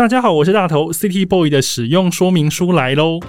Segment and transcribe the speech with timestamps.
[0.00, 3.20] 大家好，我是大头，City Boy 的使用说明书来喽。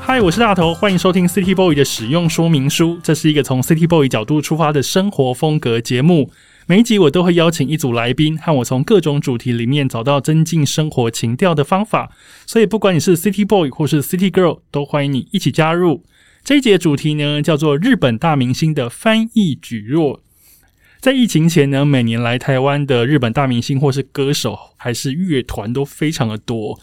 [0.00, 2.98] 嗨，我是大头，欢迎收听 City Boy 的使用说明书。
[3.04, 6.32] 这是一个从 City Boy 角度出发的生活风格节目。
[6.70, 12.12] 每一集我都会邀请一组来宾，和我从各种主题里面找到增进生活情调的方法。
[12.44, 16.04] 所以，不管你是 City Boy 或是 City Girl，都欢迎你一起加入。
[16.44, 20.20] 这一节主题呢，叫做日本大明星的翻译举弱。
[21.00, 26.78] 在疫情前呢，每年来台湾的日本大明星或是歌手还是乐团都非常的多。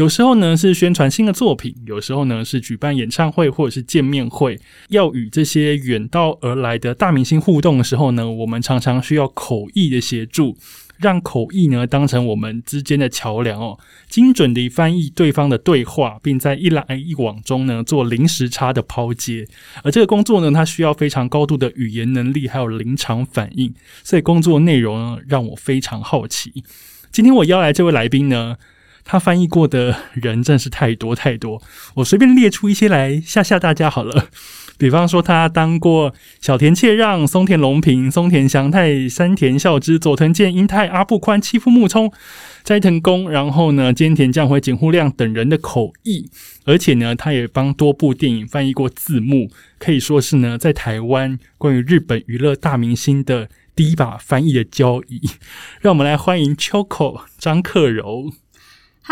[0.00, 4.58] 有时候呢是宣传新的作品，有时候呢是举办演唱会或者是见面会。
[4.88, 10.56] 要与这些远道而来的大明星互动的时候呢，我们常常需要口译的协助，
[10.96, 19.46] 让口译呢当成我们之间的桥梁哦，精准地翻译对方的对话，并在一来一往中呢做零时差的抛接。
[19.84, 23.74] 而这个工作呢，它需要非常高度的语言能力，还有临场反应。
[24.02, 26.64] 所以工作内容呢，让我非常好奇。
[27.12, 28.56] 今天我邀来这位来宾呢。
[29.10, 31.60] 他翻译过的人真是太多太多，
[31.94, 34.28] 我随便列出一些来吓吓大家好了。
[34.78, 42.12] 比方说，他当过小田切让、松田龙平、松田翔太、山田孝之、佐藤健、英太、阿部宽、七夫木聪、
[42.62, 46.30] 斋藤工，然后呢，兼田将辉、井户亮等人的口译，
[46.64, 49.50] 而且呢，他也帮多部电影翻译过字幕，
[49.80, 55.20] 可以说是呢，在台湾关于日本娱乐大明星的第一把翻译的交椅。
[55.80, 58.30] 让我们来欢迎 Choco 张克柔。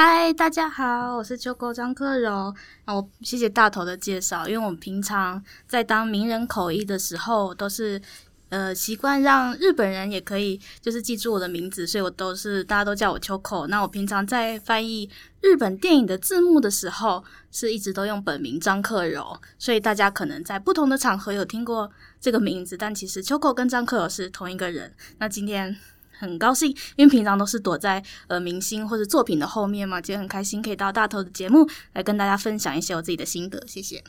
[0.00, 2.54] 嗨，大家好，我是秋狗张克柔。
[2.86, 8.00] 那我谢谢大头的介绍，因为我们平常在当名人口译的时候，都是
[8.48, 13.66] 呃习惯让日本人也可以就是记住我的名字，所以我都是大家都叫我秋口。
[13.66, 15.10] 那我平常在翻译
[15.40, 24.94] 日本电影的字幕的时候，是一直都用本名张克柔，所以大家可能在不同的场合有听过这个名字，但其实秋口跟张克柔是同一个人。
[25.18, 25.76] 那今天。
[26.18, 34.02] 很高兴，因为平常都是躲在呃明星或者作品的后面嘛，今天很开心可以到大头的节目来跟大家分享一些我自己的心得，谢谢。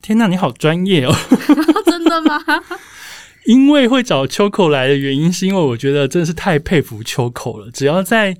[0.00, 1.12] 天呐，你好专业哦！
[1.84, 2.42] 真的吗？
[3.46, 7.70] 因为会找秋口来的原因，是因为我觉得真的是太佩服秋口了。
[7.70, 8.36] 只要在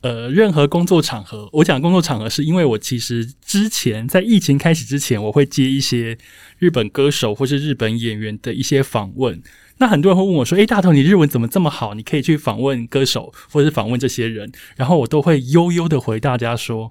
[0.00, 6.16] 呃任何工作场合，我讲工作场合，是因为我其实之前在疫情开始之前，我会接一些
[6.58, 9.42] 日本歌手或是日本演员的一些访问。
[9.78, 11.94] 那很多人会问我说：“诶，大头，你日文怎么这么好？
[11.94, 16.90] 你可以去访问歌手，或者是访问这些人。”然后我都会悠悠的回大家说：“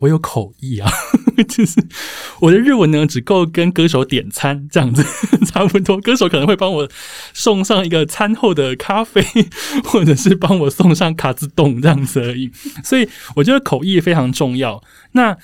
[0.00, 0.90] 我有口译啊，
[1.48, 1.80] 就是
[2.40, 5.04] 我的日文呢，只够跟歌手点餐这样子，
[5.46, 6.00] 差不多。
[6.00, 6.88] 歌手可能会帮我
[7.32, 9.24] 送上一个餐后的咖啡，
[9.84, 12.50] 或者是帮我送上卡子冻这样子而已。
[12.82, 14.82] 所以我觉得口译非常重要。
[15.12, 15.38] 那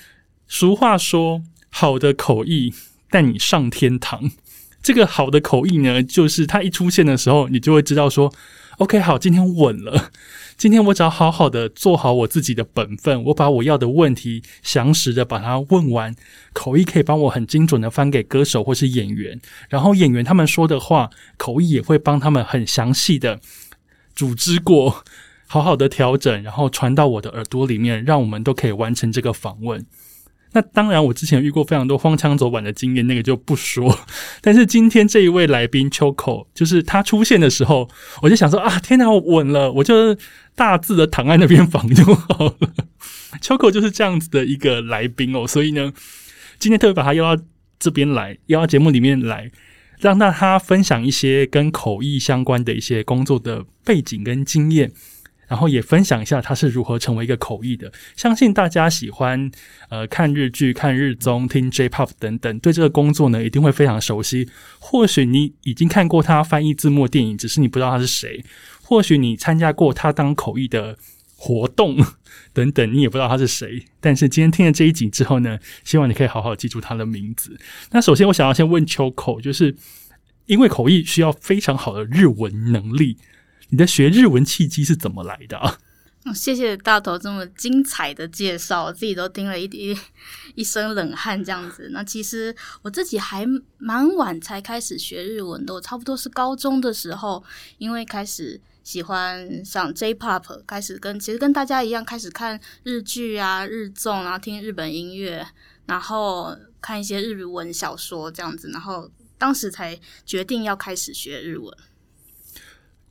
[0.47, 2.73] 俗话说，好的口译
[3.09, 4.31] 带你上天堂。”
[4.81, 8.33] 这个好的口译呢，就是它一出现的时候，你就会知道说
[8.77, 10.11] ，OK，好，今天稳了。
[10.57, 16.15] 今天我只要好好的做好我自己的本分，我把我要的问题详实的把它问完，
[16.53, 23.39] 口译可以帮我很精准的翻给歌手或是演员，然后演员他们说的话，口译也会帮他们很详细的
[24.15, 25.03] 组织过，
[25.47, 29.83] 好好的调整，然后传到我的耳朵里面，让我们都可以完成这个访问。
[30.53, 33.97] 那当然，我之前遇过非常多荒腔走板的经验，那个就不说。
[34.41, 37.89] 但是今天这一位来宾秋口，就是他出现的时候，
[38.21, 40.17] 我就想说啊，天哪，我稳了，我就
[40.55, 42.73] 大致的躺在那边访就好了。
[43.39, 45.93] 秋口就是这样子的一个来宾哦，所以呢，
[46.59, 47.43] 今天特别把他邀到
[47.79, 49.49] 这边来，邀到节目里面来，
[49.99, 54.91] 让让他分享一些跟口译相关的一些工作的背景跟经验。
[55.51, 57.91] 然后也分享一下他是如何成为一个口译的。
[58.15, 59.51] 相信大家喜欢
[59.89, 64.49] 呃看日剧、看日综、听 J-pop 等等，对这个工作呢一定会非常熟悉。
[64.79, 68.41] 或许你已经看过他翻译字幕电影，只是你不知道他是谁；
[68.81, 70.97] 或许你参加过他当口译的
[71.35, 71.97] 活动
[72.53, 73.83] 等等，你也不知道他是谁。
[73.99, 77.59] 但是今天听了这一集之后呢，希望你可以好好记住他的名字。
[77.91, 79.75] 那首先我想要先问秋口，就是
[80.45, 83.17] 因为口译需要非常好的日文能力。
[83.71, 85.77] 你的学日文契机是怎么来的啊？
[86.35, 89.97] 谢谢大头这么精彩的介绍，我自己都听了一一
[90.55, 91.89] 一身冷汗这样子。
[91.93, 93.47] 那其实我自己还
[93.77, 97.41] 蛮晚才开始学日文的，我差不多是高中的时候，
[97.77, 105.47] 因为开始喜欢上 J-pop，开始跟其实跟大家一样开始看日剧啊、日综，然后听日本音乐，
[105.85, 111.73] 然后看一些日文小说这样子，然后当时才决定要开始学日文。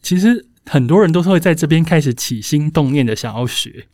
[0.03, 0.47] 其实。
[0.67, 3.89] 很多人都是会在这边开始起心动念的想要学。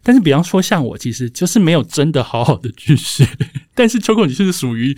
[0.00, 3.26] 但是，比方说像我，其实就是没有真的好好的去学。
[3.74, 4.96] 但是秋 o 你是属于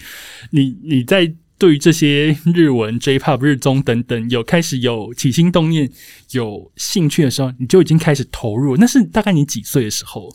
[0.50, 5.90] 你你在对于这些日文、J-pop、日综等等有开始有起心动念、
[6.32, 8.76] 有兴趣的时候，你就已经开始投入。
[8.76, 10.28] 那是大概你几岁的时候？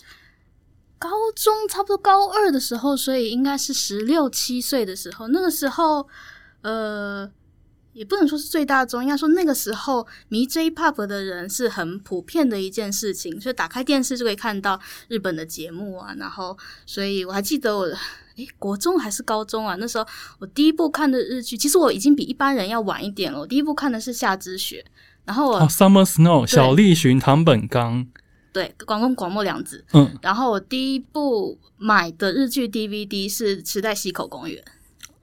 [0.98, 5.28] 高中差不多高二的时候，所以应该是十六七岁的时候。
[5.28, 6.08] 那个时候，
[6.62, 7.30] 呃。
[7.94, 14.80] 也不能说是最大众，应该说那个时候迷 J-pop 的人是很普遍的一件事情，所以打开电视就可以看到
[15.10, 16.16] 日本的节目啊。
[16.18, 17.84] 然后，所以我还记得我，
[18.38, 19.76] 诶，国中还是高中啊？
[19.78, 20.08] 那时候
[20.40, 23.40] 我第一部看的日剧，其实我已经比一般人要晚一点了。
[23.40, 24.86] 我第一部看的是《夏之雪》，
[25.26, 28.08] 然后我 Summer Snow 小栗旬、唐本刚，
[28.54, 29.84] 对，广东广末凉子。
[29.92, 34.64] 嗯，然后我第一部买的日剧 DVD 是《池袋西口公园》。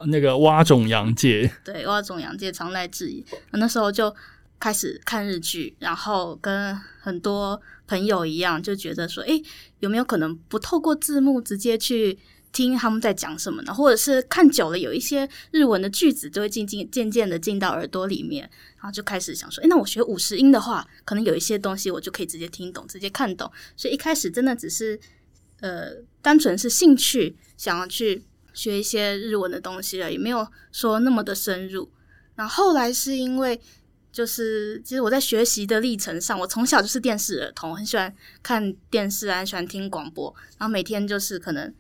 [0.07, 3.25] 那个蛙种洋介，对蛙种洋介常来质疑。
[3.53, 4.15] 那时候就
[4.61, 9.41] 开始看日剧，然后跟很多朋友一样，就觉得说，哎，
[9.81, 12.17] 有没有可能不透过字幕直接去
[12.53, 13.75] 听他们在讲什么呢？
[13.75, 23.51] 或者是看久了，有一些日文的句子就会渐渐渐渐的进到耳朵里面，然后就开始想说，哎，那我学五十音的话，可能有一些东西我就可以直接听懂，直接看懂。
[23.77, 24.99] 所以一开始真的只是
[25.61, 25.93] 呃，
[26.23, 28.23] 单纯是兴趣，想要去。
[28.59, 31.89] 学一些日文的东西了，也没有说那么的深入。
[32.35, 33.61] 然后后来是因为，
[34.11, 38.13] 就是其实我在学习的历程上，我从小就是电视儿童，很喜欢
[38.43, 41.73] 看电视啊，喜欢听广播，然后每天就是可能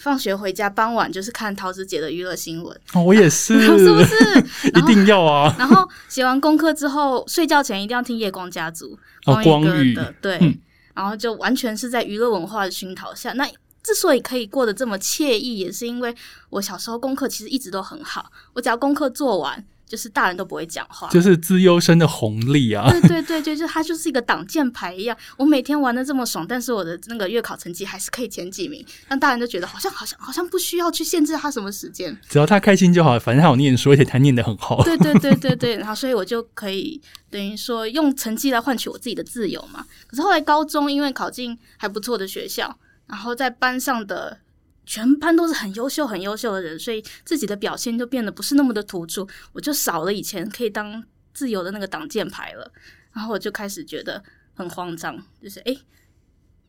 [0.00, 2.80] 放学回家，傍晚就是看桃子姐的娱乐新闻。
[2.94, 4.68] 哦，我也是， 是不是？
[4.74, 5.54] 一定要啊！
[5.58, 8.98] 然后写完功课之后，睡觉前一定要听夜光家族，
[9.44, 10.58] 光宇的对，
[10.94, 13.46] 然后就完全是在娱乐文化的熏陶下，那。
[13.82, 16.14] 之所以可以过得这么惬意，也是因为
[16.50, 18.30] 我小时候功课其实一直都很好。
[18.52, 22.88] 我只要功课做完，就是大人都不会讲话，就是资优生的红利啊！
[22.88, 25.16] 对对对，就就他就是一个挡箭牌一样。
[25.36, 33.18] 我每天玩的这么爽，但是我的那个月考成绩还是可以前几名，让大人都觉得好像好像好像不需要去限制他什么时间，只要他开心就好。
[33.18, 34.82] 反正他有念书，而且他念得很好。
[34.84, 39.84] 对对对对对，然后所以我就可以等于说用成绩来换取我自己的自由嘛。
[40.06, 42.78] 可是后来高中因为考进还不错的学校。
[43.12, 44.40] 然后在班上的
[44.86, 51.04] 全班都是很优秀、很优秀的人，所以自己的表现就变得不是那么的突出，我就少了以前可以当
[51.34, 52.72] 自由的那个挡箭牌了。
[53.12, 54.24] 然后我就开始觉得
[54.54, 55.78] 很慌张，就是诶，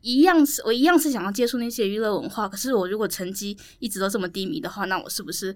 [0.01, 5.55] 一样是我一样是想要接触那些娱乐文化，可是我如果成绩一直都这么低迷的话，那我是不是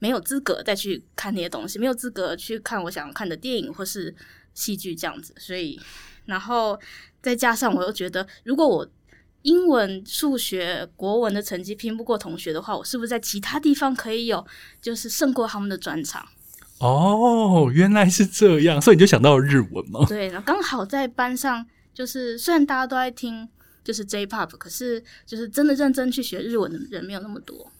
[0.00, 4.14] 没有资格再去看那些东西，没有资格去看我想要看的电影或是
[4.52, 5.34] 戏剧这样子？
[5.38, 5.80] 所以，
[6.26, 6.78] 然后
[7.22, 8.86] 再加上我又觉得，如果我
[9.46, 14.44] 英文、数学、国文的成绩拼不过同学的话，我是不是在其他地方可以有，
[14.82, 16.26] 就是胜过他们的专长？
[16.80, 20.04] 哦，原来是这样，所以你就想到了日文吗？
[20.08, 21.64] 对，然后刚好在班上，
[21.94, 23.48] 就是虽然大家都在听，
[23.84, 27.70] 就是 J-pop，可是就是真的认真去学日文的人没有那么多。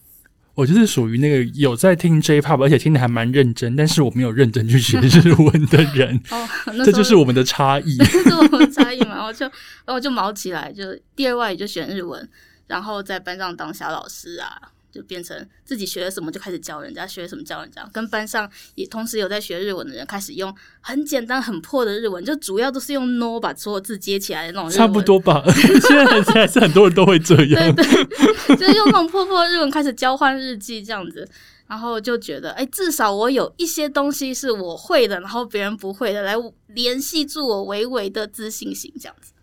[0.57, 6.19] 我就是属于那个有在听 J-pop，而且听的还蛮认真，但是我没有认真去学日文的人。
[6.31, 6.49] 哦，
[6.83, 7.95] 这就是我们的差异。
[8.11, 9.23] 这是我们的差异嘛？
[9.23, 9.47] 我就
[9.85, 10.83] 我就毛起来，就
[11.15, 12.27] 第二外语就选日文，
[12.65, 14.49] 然后在班上当小老师啊。
[14.91, 17.87] 就变成自己学了什么就开始教人家，学了什么教人家。
[17.93, 24.69] 跟班上也同时有在学日文的人开始用很简单很破的日文，就主要都是用 no 把所有字接起来的那种。
[24.69, 25.43] 差不多吧，
[25.87, 27.75] 现在现在是很多人都会这样。
[27.75, 31.27] 对对， 就是用那种破破日文开始交换日记这样子，
[31.67, 36.35] 然后就觉得，哎，至少我有一些东西是我会的，然后别人不会的，来
[36.67, 39.33] 联系住我微微的自信心这样子。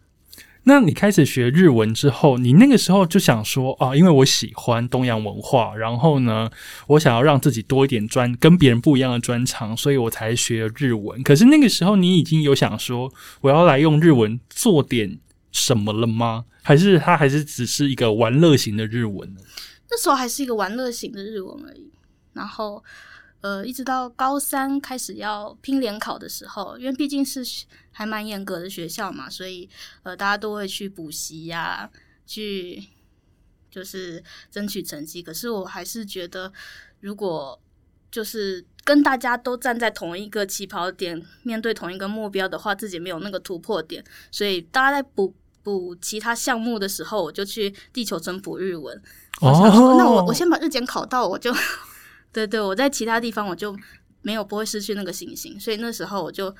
[0.67, 6.51] 那你开始学日文之后，你那个时候就想说啊，因为我喜欢东洋文化，然后呢，
[6.87, 11.23] 我想要让自己多一点专跟别人不一样的专长，所以我才学日文。
[11.23, 15.19] 可是那个时候，你已经有想说我要来用日文做点
[15.53, 16.47] 什么了吗？
[16.63, 19.41] 还是它还是只是一个玩乐型的日文呢？
[19.91, 21.91] 那时候还是一个玩乐型的日文而已。
[22.33, 22.83] 然后。
[23.45, 27.45] 呃，一直到高三开始要拼联考的时候，因为毕竟是
[27.93, 29.69] 还蛮严格的学校嘛，所以
[30.03, 31.91] 呃，大家都会去补习呀，
[32.25, 32.83] 去
[33.71, 35.23] 就是争取成绩。
[35.23, 36.51] 可是我还是觉得，
[37.01, 37.61] 如果
[38.11, 44.03] 就是跟大家都站在同一个起跑点，面对同一个目标的话，自己没有那个突破点。
[44.31, 48.97] 所以大家在补补其他项目的时候，我就去地球村补日文。
[49.43, 51.55] 哦，那我我先把日检考到，我就。
[52.35, 53.75] 对对，我在其他地方我就
[54.23, 56.55] 没有不会失去那个信心，所以那时候我就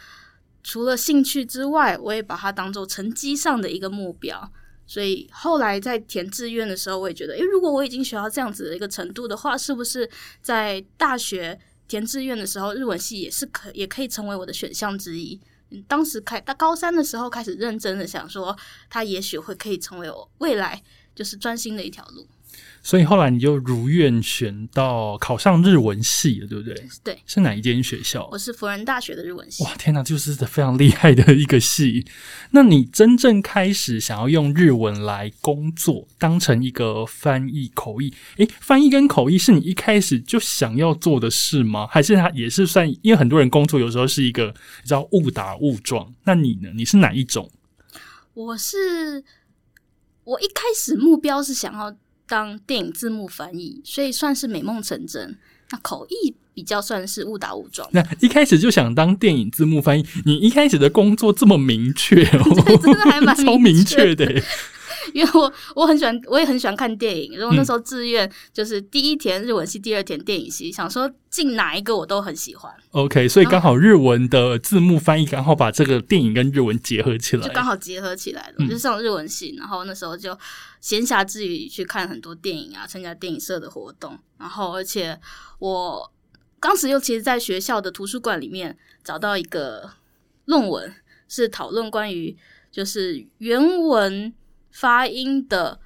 [0.63, 4.51] 除了兴趣之外，我也把它当做成绩上的一个目标。
[4.87, 10.09] 所以后来在填志愿的时候，我也觉得，诶，如果我已经学到这样子的一个程度的话，是不是
[10.43, 15.41] 在大学填志愿的时候，日文系也是可也可以成为我的选项之一？
[15.89, 18.55] 当时开到高三的时候开始认真的想说，
[18.89, 20.81] 他也许会可以成为我未来
[21.15, 22.29] 就是专心的一条路。
[22.85, 26.75] 所以后来你就如愿选到考上日文系了，对不对？
[27.03, 28.29] 对，是哪一间学校？
[28.31, 29.65] 我是辅仁大学的日文系。
[29.65, 32.05] 哇，天哪，就是非常厉害的一个系。
[32.51, 38.13] 那你真正开始想要用日文来工作，当成一个翻译口译？
[38.37, 41.87] 诶，翻译跟口译是你一开始就想要做的事吗？
[41.91, 42.87] 还是它也是算？
[43.01, 46.13] 因为很多人工作有时候是一个叫误打误撞。
[46.25, 46.71] 那你呢？
[46.77, 47.51] 你是哪一种？
[48.35, 49.25] 我是
[50.25, 51.97] 我一开始目标是想要。
[52.27, 55.37] 当电影字幕翻译，所以算是美梦成真。
[55.71, 57.89] 那口译比较算是误打误撞。
[57.93, 64.43] 那一开始就想当电影字幕翻译，你一开始的工作这么明确哦， 真的还蛮 超明确的。
[65.13, 67.37] 因为我我很喜欢，我也很喜欢看电影。
[67.37, 72.73] 然后那时候志愿就是第一填日文系，第二填电影系，想说进哪一个我都很喜欢。
[72.93, 78.67] OK，所以刚好日文的字幕翻译刚好把这个电影跟日文结合起来，就刚好结合起来了。
[78.69, 80.37] 就上日文系，然后那时候就
[80.81, 84.19] 闲暇之余去看很多电影啊，参加电影社的活动。
[84.39, 85.19] 然后而且
[85.59, 86.13] 我
[86.61, 89.91] 当时又其实在学校的图书馆里面找到一个
[90.47, 90.95] 论文，
[91.29, 92.37] 是讨论关于
[92.71, 94.33] 就是原文。
[94.75, 95.79] 发音的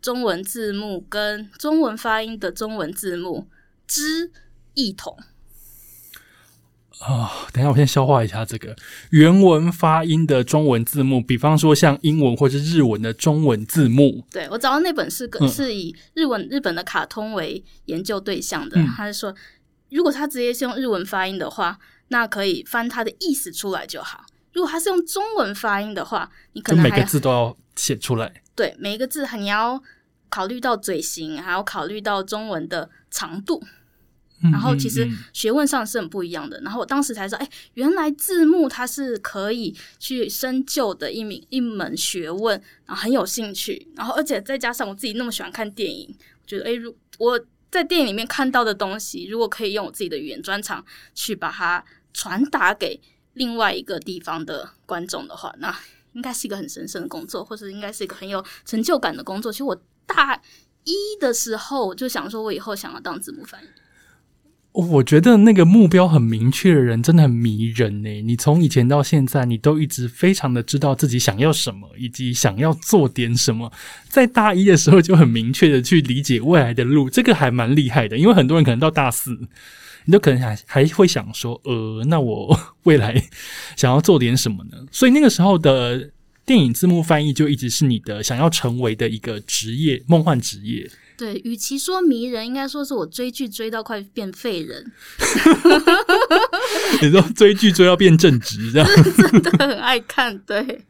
[0.00, 3.46] 中文字幕跟中文发音的中文字幕
[3.86, 4.32] 之
[4.72, 5.14] 异同
[7.00, 7.30] 啊！
[7.52, 8.74] 等一下，我先消化一下这个
[9.10, 14.24] 原文发音的中文字幕，比方说像英文或是日文的中文字幕。
[14.30, 19.34] 对我找到那本是个是以日文日本的卡通为研究对象的，他是说，
[19.90, 21.78] 如果他直接是用日文发音的话，
[22.08, 24.24] 那可以翻它的意思出来就好。
[24.52, 28.42] 如果它是用中文发音的话，你可能每个字都要写出来。
[28.54, 29.82] 对，每一个字你要
[30.28, 33.62] 考虑到嘴型，还要考虑到中文的长度。
[34.50, 36.58] 然后其实学问上是很不一样的。
[36.62, 43.86] 然后我当时才知道，哎，原来字幕它是可以去深究的一名一门学问，然后很有兴趣。
[43.94, 46.16] 然后而且再加上我自己那么喜欢看电影，
[46.46, 47.38] 觉得哎，如我
[47.70, 50.82] 在电影里面看到的东西，如果可以用我自己的语言专长
[51.14, 52.98] 去把它传达给。
[53.34, 55.74] 另外一个地方的观众的话，那
[56.12, 59.52] 应该是一个很神圣的工作，或者应该是一个很有成就感的工作。
[59.52, 60.40] 其实我大
[60.84, 63.66] 一的时候就想说，我以后想要当字幕翻译。
[64.72, 68.22] 我觉得那个目标很明确的人真的很迷人呢。
[68.22, 73.72] 你从以前到现在，你都一直非常的知道自己想要什么，以及想要做点什么。
[74.08, 78.16] 在大一的时候就很明确的去理解未来的路，这个还蛮厉害的。
[78.16, 79.38] 因为很多人可能到大四。
[80.10, 83.14] 你就可能还还会想说，呃， 那我 未来
[83.78, 84.78] 想要做点什么呢？
[84.90, 86.10] 所以那个时候的
[86.44, 90.90] 电影字幕翻译就一直是你的想要成为的一个职业，梦幻职业。
[91.16, 94.90] 对，与其说迷人，应该说是我追剧追到快变废人。
[97.00, 100.36] 你说追剧追到变正直，这样真的很爱看。
[100.40, 100.84] 对，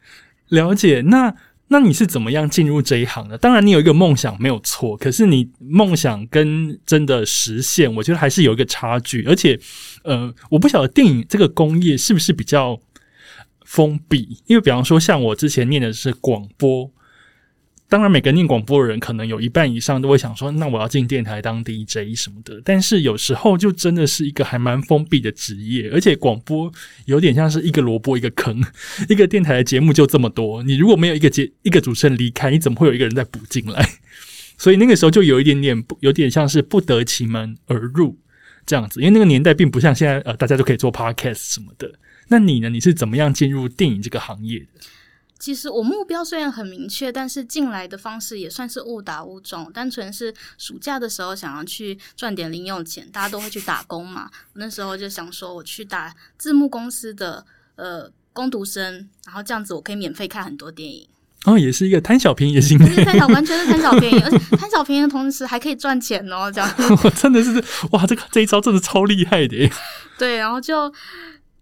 [0.49, 1.35] 了解那。
[1.73, 3.39] 那你是怎么样进入这一行的？
[3.39, 9.25] 当然，你有一个梦想没有错，可是你梦想跟真的实现，我觉得还是有一个差距。
[9.25, 9.59] 而且，
[10.03, 12.81] 呃，我不晓得电影这个工业是不是比较
[13.65, 16.91] 封闭，因为比方说，像我之前念的是广播。
[17.91, 26.73] 当然，每个念广播的人可能有一半以上都会想说：“那我要进电台当 DJ 什么的。”但是有时候就真的是一个还蛮封闭的职业，而且广播
[27.07, 28.63] 有点像是一个萝卜一个坑，
[29.09, 33.85] 一个电台的节目就这么多，你如果没有一个节一个主持人离开，你怎么会有一个人在补进来？
[34.57, 38.17] 所以那个时候就有一点点，有点像是不得其门而入
[38.65, 39.01] 这样子。
[39.01, 41.91] 因为那个年代并不像现在，呃，大家都可以做 podcast 什么的。
[42.29, 42.69] 那你呢？
[42.69, 44.65] 你是怎么样进入电影这个行业？
[45.41, 49.73] 其实我目标虽然很明确，但是进来的方式也算是误打误撞。
[49.73, 54.31] 单纯是暑假的时候想要去赚点零用钱，大家都会去打工嘛。
[54.53, 57.45] 那时候就想说，我去打字幕公司的
[57.77, 61.09] 呃工读生，然后这样子我可以免费看很多电影。
[61.47, 66.53] 哦，也是一个贪小便宜的心态，贪小完全是贪小便宜，而且贪小便宜的同时还可以赚钱哦。
[66.53, 66.71] 这样
[67.17, 69.71] 真的是哇，这个这一招真的超厉害的。
[70.19, 70.93] 对，然后就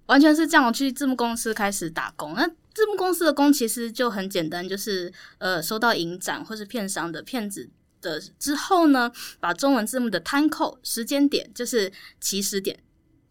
[0.07, 2.35] 完全是这样去字幕公司开始打工。
[2.35, 2.45] 那
[2.79, 7.69] 字幕公司的工其实就很简单，就是呃，收到影展或是片商的片子
[8.01, 12.79] 的之后呢，把中文字幕的 time code 时间点，就是起始点。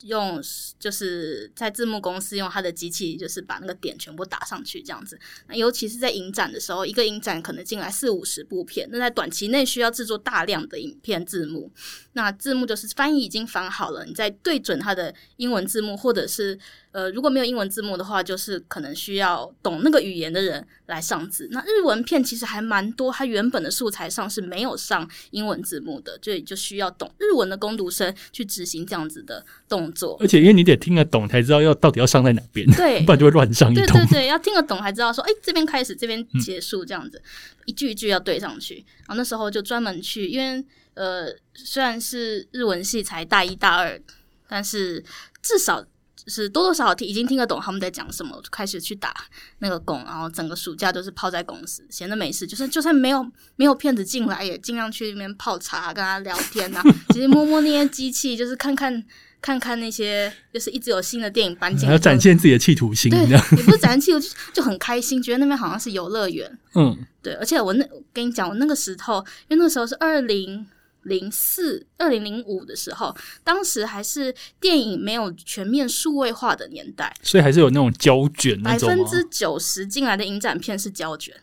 [0.01, 0.39] 用
[0.77, 5.19] 就是在字幕公司用他的机器，就是把那个点全部打上去这样子。
[5.47, 11.71] 那尤其是在影展的时候，一个影展可能进来四五十部片，那在短期内需要制作大量的影片字幕。
[12.17, 16.59] 那字幕就是翻译已经翻好了，你再对准它的英文字幕，或者是
[16.91, 21.47] 呃如果没有英文字幕的话，就是可能需要懂那个语言的人来上字。
[21.51, 29.77] 那日文片其实还蛮多，它原本的素材上是没有上英文字幕的，所以就需要懂日文的攻读生去执行这样子的动。
[29.77, 30.17] 动作。
[30.19, 34.07] 而且因为你得听得懂，才知道要到底要上在哪边， 对不然就会乱上一通对对。
[34.07, 37.21] 对，要听得懂才知道说，哎，这边开始，这边结束，这样子、
[37.65, 38.83] 一句一句要对上去。
[39.05, 40.65] 然后那时候就专门去，因为
[40.97, 44.01] 呃，虽然是日文系才大一大二，
[44.49, 45.03] 但是
[45.41, 45.85] 至少
[46.25, 49.13] 是多多少少听已经听得懂他们在讲什么，我就开始去打
[49.59, 53.25] 那个工，然后整个暑假都是泡在公司，闲着没事，就是就算没有
[53.55, 59.03] 没有骗子进来，也尽量去那边泡茶，跟他聊天啊， 其实摸摸那些机器，就是看看
[59.39, 66.59] 看看那些，就是一直有新的电影搬进来，要展现自己的企图心，对，也不是展现企图就就很开心，觉得那边好像是游乐园。
[66.75, 70.67] 嗯，对，而且我那我跟你讲，我那个时候，因为那个时候是二零
[71.07, 79.05] 零四、二零零五的时候，当时还是电影没有全面数位化的年代，所以还是有那种胶卷那百种百分？
[79.05, 81.33] 之九十进来的影展片是胶卷。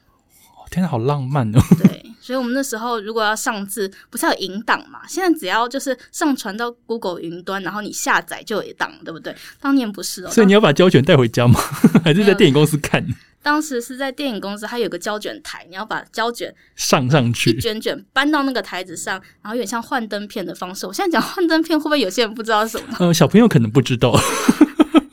[0.57, 1.61] 哦天哪，好浪漫哦！
[1.83, 5.01] 对，所以我们那时候如果要上字，不是要有引档嘛？
[5.07, 9.37] 现在只要就是上传到 Google 云端，然后你下载就有档，对不对？
[9.61, 11.61] 当年不是哦，所以你要把胶卷带回家吗？
[12.03, 13.07] 还是在电影公司看
[13.45, 17.61] 当时是在电影公司，它有个胶卷台，你要把胶卷上上去一去？
[17.61, 20.87] 卷卷搬到那个台子上，然后有点像幻灯片的方式。
[20.87, 22.97] 我现在讲幻灯片，会不会有些人不知道什么？
[22.99, 24.19] 呃，小朋友可能不知道。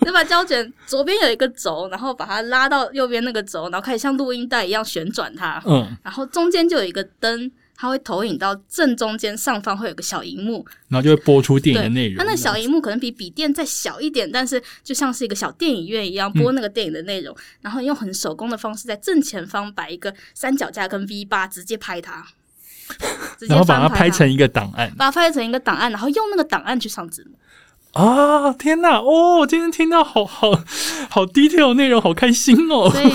[0.05, 12.17] 就把胶卷左边有一个轴，然后把它拉到右边那个轴，然后开始像录音带一样旋转它，嗯，然后中间就有一个灯，它会投影到正中间上方会有个小荧幕，然后就会播出电影的内容。
[12.17, 22.23] 它那小荧幕可能比笔电再小一点，但是就像是一个小电影院一样播那个电影的内容，然后用很手工的方式在正前方摆一个三脚架跟 V 八，直接拍它，
[23.50, 27.31] 然后把它拍成一个档案把它拍成一个档案，然后用那个档案去上字幕。
[28.00, 28.53] 啊！
[28.53, 30.51] 天哪，哦，我今天听到好好
[31.09, 32.91] 好 detail 的内容，好开心哦。
[32.91, 33.11] 所以，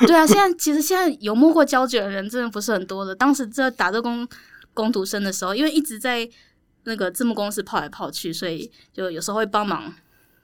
[0.06, 3.14] 对啊，现在其实现在有摸过胶卷的人真的不是很多的。
[3.14, 4.26] 当时在打这工
[4.72, 6.28] 工读生的时候，因为一直在
[6.84, 9.92] 那个字幕公司跑来跑去，所以就有时候会帮忙，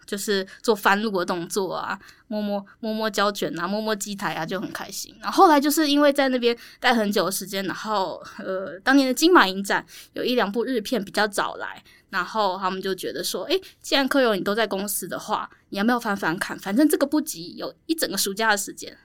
[0.04, 5.14] 就是做翻录的动作啊，摸摸摸摸胶卷啊，摸摸机台啊，就很开心。
[5.20, 11.82] 然后后来就是因为在那边待很久的时间，然后呃，当年的金马影展有一两部日片比较早来。
[12.10, 16.56] 然后他们就觉得说，诶，既然柯友你都在公司的话，你要不要翻翻看？
[16.56, 18.96] 反正这个不急，有一整个暑假的时间。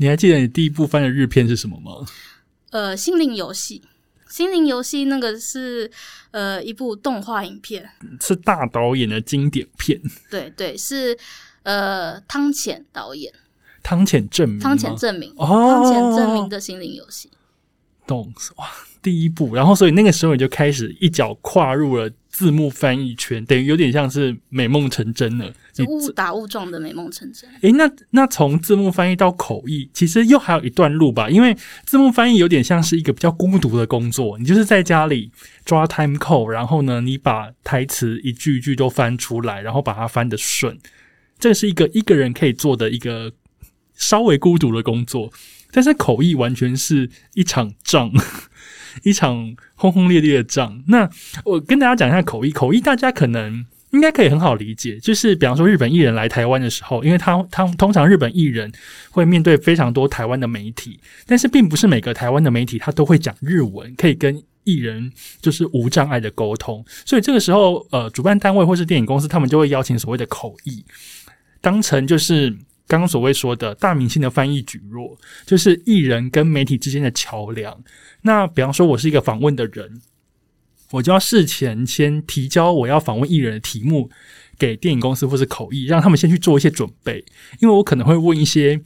[0.00, 2.06] 你还记得你第一部翻的日片是什么吗？
[2.70, 3.82] 呃，心灵游戏，
[4.30, 5.90] 心灵游戏那个是
[6.30, 7.86] 呃一部动画影片，
[8.18, 11.18] 是大导演的经典片，对对，是
[11.64, 13.30] 呃汤浅导演，
[13.82, 14.62] 汤浅证明吗。
[14.62, 17.30] 汤浅证明，哦汤浅证明的心灵游戏。
[18.06, 18.66] 懂哇，
[19.02, 25.52] 第一部，然后所以那个时候你就开始一脚跨入了字幕翻译圈，等于有点像是美梦成真了。
[25.76, 27.50] 你误打误撞的美梦成真。
[27.60, 31.28] 诶，那那从字幕翻译到口译，其实又还有一段路吧？
[31.28, 35.30] 因为字幕翻译有点像是一个比较孤独的工作，你就是在家里
[35.64, 40.78] 抓 time code，然后呢，你把台词一句一句都翻出来，然后把它翻得顺。
[41.38, 43.32] 这是一个一个人可以做的一个
[43.94, 45.32] 稍微孤独的工作，
[45.72, 48.12] 但是口译完全是一场仗，
[49.02, 50.82] 一场轰轰烈烈的仗。
[50.88, 51.08] 那
[51.44, 58.70] 我跟大家讲一下口译，口译大家可能应该可以很好理解，就是比方说日本艺人来台湾的时候，因为他他通常日本艺人
[59.10, 70.84] 会面对非常多台湾的媒体，但是并不是每个台湾的媒体他都会讲日文，可以跟艺人就是无障碍的沟通，所以这个时候呃，主办单位或是电影公司他们就会邀请所谓的口译，
[71.60, 72.56] 当成就是。
[72.90, 77.80] 刚刚所谓说的大明星的翻译举弱，就是艺人跟媒体之间的桥梁。
[78.22, 80.00] 那比方说，我是一个访问的人，
[80.90, 84.10] 我就要事前先提交我要访问艺人的题目
[84.58, 87.24] 给电影公司或是口译，让他们先去做一些准备，
[87.60, 88.80] 因为我可能会问一些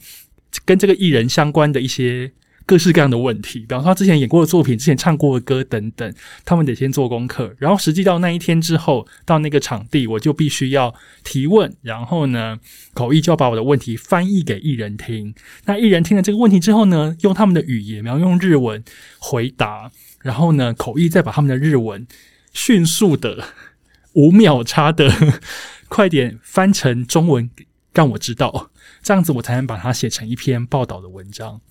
[0.63, 2.31] 跟这个艺人相关的一些
[2.65, 7.53] 各式各样的问题，比方说他之前演过的作品、之前唱过的歌等等，他们得先做功课。
[7.59, 12.57] 然后实际到那一天之后，到那个场地，我就必须要提问，然后呢，
[12.93, 15.35] 口译就要把我的问题翻译给艺人听。
[15.65, 18.83] 那艺人听了这个问题之后呢，用他们的语言，然后用日文
[19.19, 22.07] 回答，然后呢，口译再把他们的日文
[22.51, 23.43] 迅速的
[24.13, 25.11] 五秒差的
[25.87, 27.47] 快点翻成中文，
[27.93, 28.71] 让我知道，
[29.03, 31.61] 这样子我才能把它写成一篇报道的文章。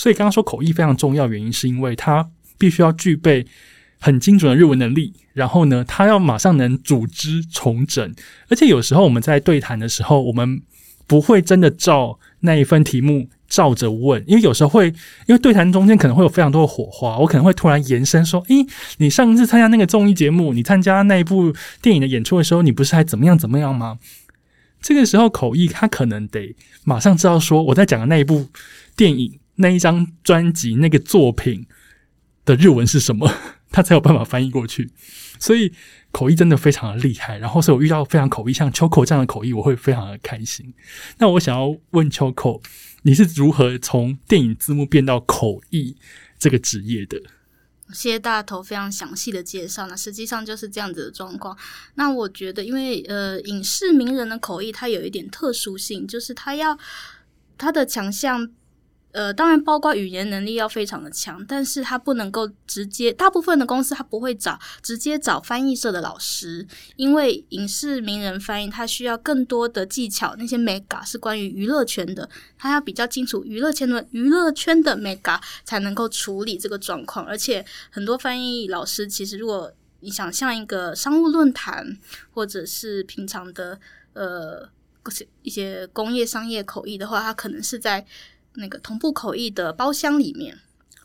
[0.00, 3.46] 所以刚刚说口译非常重要，原因是因为它必须要具备
[3.98, 8.14] 很精准的日文能力，然后呢，它要马上能组织重整，
[8.48, 10.62] 而且有时候我们在对谈的时候，我们
[11.06, 14.86] 不会真的照那一份题目照着问，因为有时候会，
[15.26, 23.98] 因为对谈中间可能会有非常多的火花，我可能会突然延伸说：“诶，你上一次参加那个综艺节目，你参加那一部电影的演出的时候，你不是还怎么样怎么样吗？”
[24.80, 28.48] 这个时候口译他可能得马上知道说我在讲的那一部
[28.96, 31.66] 电影、那一张专辑、那个作品
[32.44, 33.30] 的日文是什么，
[33.70, 34.90] 他才有办法翻译过去。
[35.38, 35.72] 所以
[36.10, 37.38] 口译真的非常的厉害。
[37.38, 40.74] 然后，所以我遇到非常口译像秋口这样的口译，我会非常的开心。
[41.18, 42.60] 那我想要问秋口，
[43.02, 45.96] 你是如何从电影字幕变到口译
[46.38, 47.20] 这个职业的？
[47.92, 49.86] 谢谢大头非常详细的介绍。
[49.86, 51.56] 那实际上就是这样子的状况。
[51.94, 56.78] 那我觉得，因为呃，影视名人的口译它有一点特殊性，就是他要
[57.58, 58.50] 他的强项。
[59.12, 81.98] 呃，当然，包括语言能力要非常的强，但是他不能够直接，大部分的公司他不会找直接找翻译社的老师，因为影视名人翻译他需要更多的技巧，那些 mega 是关于娱乐圈的，他要比较清楚娱乐圈的娱乐圈的 mega 才能够处理这个状况，而且很多翻译老师其实，如果你想像一个商务论坛
[82.30, 83.80] 或者是平常的
[84.12, 84.68] 呃
[85.42, 88.06] 一些工业商业口译的话，他可能是在。
[88.60, 90.56] 那个同步口译的包厢里面，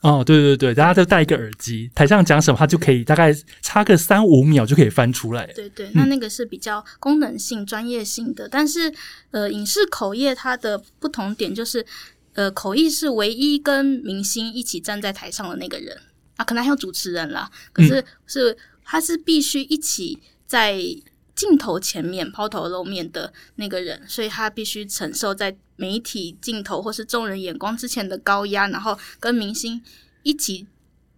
[0.02, 5.46] 哦，对对对，大家都戴一个耳机，台上讲什么，他就可以大概差个三五秒就可以翻出来。
[5.54, 8.48] 对对，那那个是比较功能性、专业性的。
[8.48, 8.92] 但是，
[9.32, 11.84] 呃，影视口译它的不同点就是，
[12.34, 15.98] 呃，口译是唯一跟明星一起站在台上的那个人
[16.36, 20.80] 啊，可能还有主持人啦，可是是他是必须一起在。
[21.36, 29.82] 镜头前面抛头露面的那个人，所以他必须承受在媒体镜头或是众人眼光之前的高压，然后跟明星
[30.22, 30.66] 一起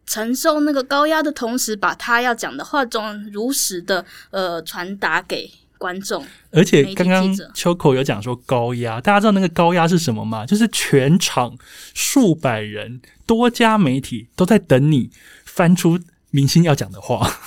[0.05, 6.27] 承受那个高压的同时，把他要讲的话中如实的呃传达给观众。
[6.51, 10.45] 而且刚刚秋口有讲说高压，大家知道那个高压是什么吗？
[10.45, 11.57] 就是全场
[11.95, 15.11] 数百人、多家媒体都在等你
[15.45, 16.01] 翻出
[16.31, 17.39] 明星要讲的话，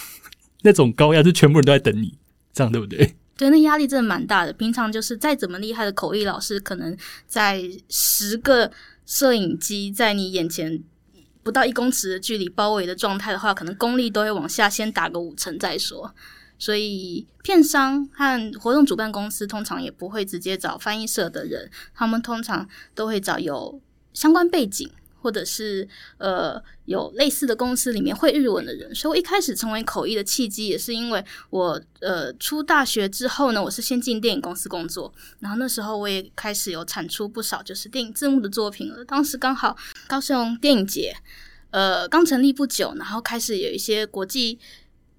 [0.61, 2.20] 那种高压就全部人都在等你。
[2.53, 3.15] 这样对不对？
[3.37, 4.53] 对，那压力真的蛮大的。
[4.53, 6.95] 平常就是再怎么厉害的口译老师，可能
[7.27, 8.71] 在十个
[9.05, 10.83] 摄影机在你眼前
[11.41, 16.13] 不到一公尺的距离包围的状态的话，可能功力都会往下先打个五成再说。
[16.59, 23.81] 所以，片商和活动主办公司通常也不会直接找翻译社的人，他们通常都会找有
[24.13, 24.87] 相关背景。
[25.21, 39.05] 或者是呃有类似的公司里面会日文的人，所以我一开始成为口译的契机也是因为我呃出大学之后呢，我是先进电影公司工作，然后那时候我也开始有产出不少就是电影字幕的作品了。
[39.05, 41.15] 当时刚好高雄电影节
[41.69, 44.57] 呃刚成立不久，然后开始有一些国际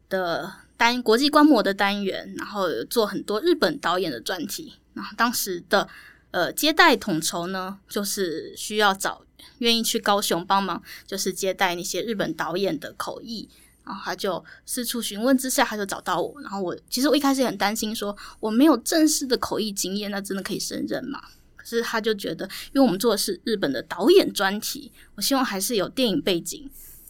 [0.08, 4.74] 的单国际观摩的单元，然后做很多日本导演的专题。
[4.94, 5.88] 然后当时的
[6.32, 9.22] 呃接待统筹呢，就是需要找。
[9.58, 13.48] 愿意去高雄帮忙，就是接待那些日本导演的口译，
[13.84, 16.40] 然后他就四处询问之下，他就找到我。
[16.42, 21.20] 然后我其实我一开始也很担心，说我没有正式的口译经验，那真的可以胜任吗？
[21.56, 26.68] 可是他就觉得，因为我们做的是日本的导演专题，我希望还是有电影背景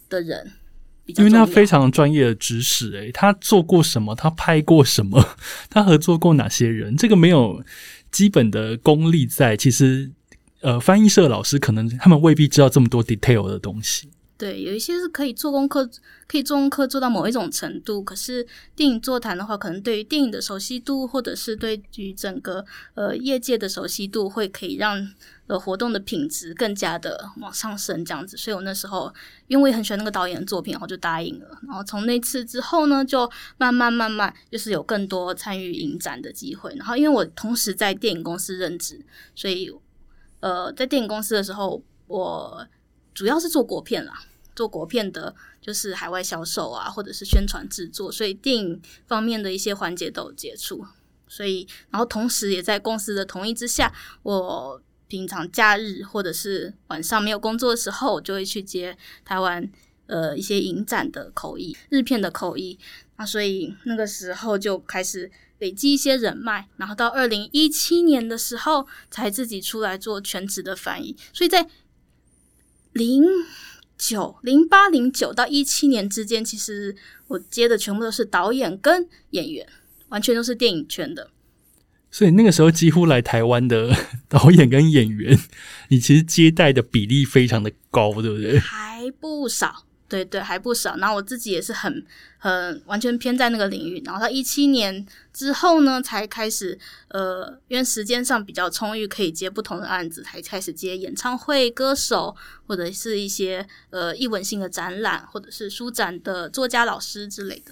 [0.09, 0.51] 的人
[1.05, 1.23] 比较。
[1.23, 4.13] 因为他非常专业的知识，诶，他做过什么？
[4.15, 5.35] 他拍过什么？
[5.69, 6.95] 他合作过哪些人？
[6.95, 7.63] 这个没有
[8.13, 10.11] 基本的功力在，其实。
[10.65, 14.07] 呃，翻译社老师可能他们未必知道这么多 detail 的东西。
[14.37, 15.85] 对，有一些是可以做功课，
[16.25, 18.01] 可以做功课做到某一种程度。
[18.01, 25.05] 可是电影座谈的话，可能对于电影的熟悉度，或者是对于整个呃业界的熟悉度，会可以让
[25.47, 28.35] 呃活动的品质更加的往上升这样子。
[28.35, 29.13] 所以我那时候
[29.47, 31.59] 因为我也很喜欢那个导演的作品，我就答应了。
[31.67, 36.73] 然后从那次之后呢，就慢慢慢慢就是有更多参与影展的机会。
[36.75, 39.71] 然后因为我同时在电影公司任职，所以。
[40.39, 42.67] 呃，在电影公司的时候，我
[43.13, 50.85] 主要是做国片啦，做国片的，就是海外销售啊，或者是宣传制作，所以电影方面的一些环节都有接触。
[51.29, 59.69] 所以，然后同时也在公司的同意之下，我平常假日或者是晚上没有工作的时候，就会去接台湾
[60.07, 62.77] 呃一些影展的口译、日片的口译。
[63.17, 65.31] 那所以那个时候就开始。
[65.59, 71.15] 累积一些人脉，然后到二零一七年的时候，才自己出来做全职的翻译。
[71.31, 71.69] 所以在
[72.91, 73.23] 零
[73.97, 76.93] 九、零八、零九到一七年之间，其实
[77.27, 79.65] 我接的全部都是导演跟演员，
[80.09, 81.31] 完全都是电影圈的。
[82.13, 83.91] 所以那个时候，几乎来台湾的
[84.29, 85.35] 导演跟演员，
[85.87, 88.59] 你其实接待的比例非常的高，对不对？
[88.59, 89.85] 还不少。
[90.07, 90.95] 对对，还不少。
[90.97, 92.05] 然后我自己也是很
[92.37, 93.99] 很完全偏在那个领域。
[94.05, 102.35] 然后到一七年之后呢，才开始呃，因为时间上比较充裕，可以接不同的案子，才开始接演唱会、歌手，
[102.67, 107.71] 或者是一些呃艺文性的展览，或者是书展的作家、老师之类的。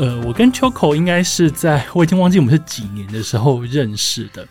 [0.00, 4.48] 呃，我跟 Choco 应该是在我已经忘记我们是几年的时候认识的。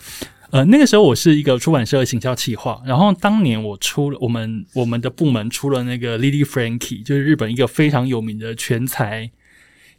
[0.51, 9.31] 呃，那个时候我是一个出版社的行销企划，然后当年我出了我们我们的部门出了那个 Lily Frankie，就是日本一个非常有名的全才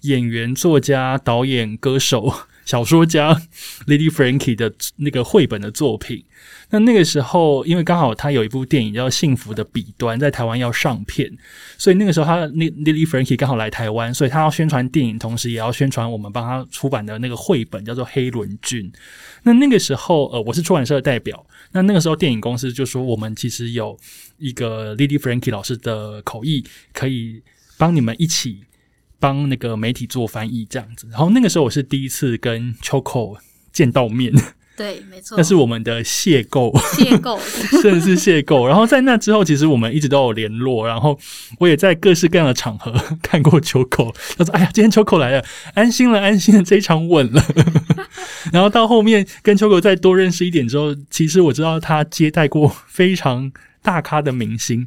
[0.02, 2.32] 演员、作家、导演、歌手、
[2.70, 3.34] 小说家
[3.88, 6.24] Lily Frankie 的那个绘本的作品。
[6.70, 11.28] 那那个时候，因为刚好他有一部电影叫《幸福的彼端》在台湾要上片，
[11.76, 18.88] 所以那个时候他那 Lily Frankie 刚好来台湾，所以他要宣传电影，同时也要宣传我们帮他出版的那个绘本，叫做《黑轮君》。
[19.42, 21.44] 那那个时候，呃，我是出版社的代表。
[21.72, 23.98] 那那个时候，电影公司就说，我们其实有
[24.38, 27.42] 一个 Lily Frankie 老师的口译，可以
[27.76, 28.60] 帮你们一起
[29.20, 31.06] 帮那个媒体做翻译这样子。
[31.10, 33.36] 然后那个时候，我是第一次跟 Choco
[33.72, 34.32] 见到面。
[34.76, 37.38] 对，没错，那是我们的邂逅，邂逅，
[37.82, 38.66] 甚至是邂逅。
[38.66, 40.88] 然后在那之后，其实我们一直都有联络。
[40.88, 41.18] 然后
[41.58, 44.10] 我也在各式各样的场合看过秋口。
[44.38, 47.44] 他说：“哎呀，今天秋口来了，安心了，安心了，这一场稳了。
[48.54, 53.52] ”然后到后面跟秋口再多认识一点之后，其实我知道他接待过非常
[53.82, 54.86] 大咖的明星。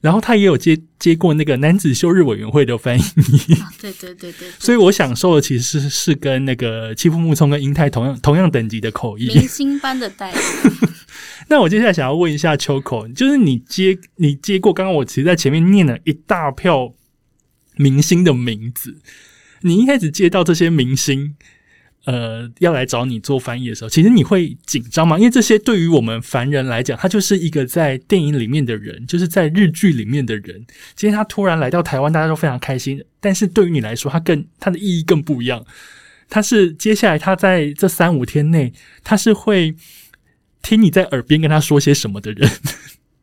[0.00, 3.02] 然后他也有接接过那个男子休日委员会的翻译，
[3.80, 10.36] 对对对对，所以我享受的其实是是跟那个欺负木聪跟英泰同样同样等级的口译，明星般的待遇。
[11.50, 16.92] 那我接下来想要问一下秋口，就是你接你接过刚刚我其实在前面念了一大票
[17.76, 18.98] 明星的名字，
[19.62, 21.34] 你一开始接到这些明星。
[22.04, 25.18] 呃，要来找你做翻译的时候，其实你会紧张吗？
[25.18, 30.64] 因为这些对于我们凡人来讲，他就是一个在电影里面的人，就是在日剧里面的人。
[30.94, 33.04] 今天他突然来到台湾，大家都非常开心。
[33.20, 35.64] 但是对于你来说，他更他的意义更不一样。
[36.30, 38.72] 他是接下来他在这三五天内，
[39.04, 39.74] 他是会
[40.62, 42.50] 听你在耳边跟他说些什么的人。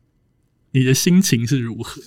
[0.72, 2.02] 你的心情是如何？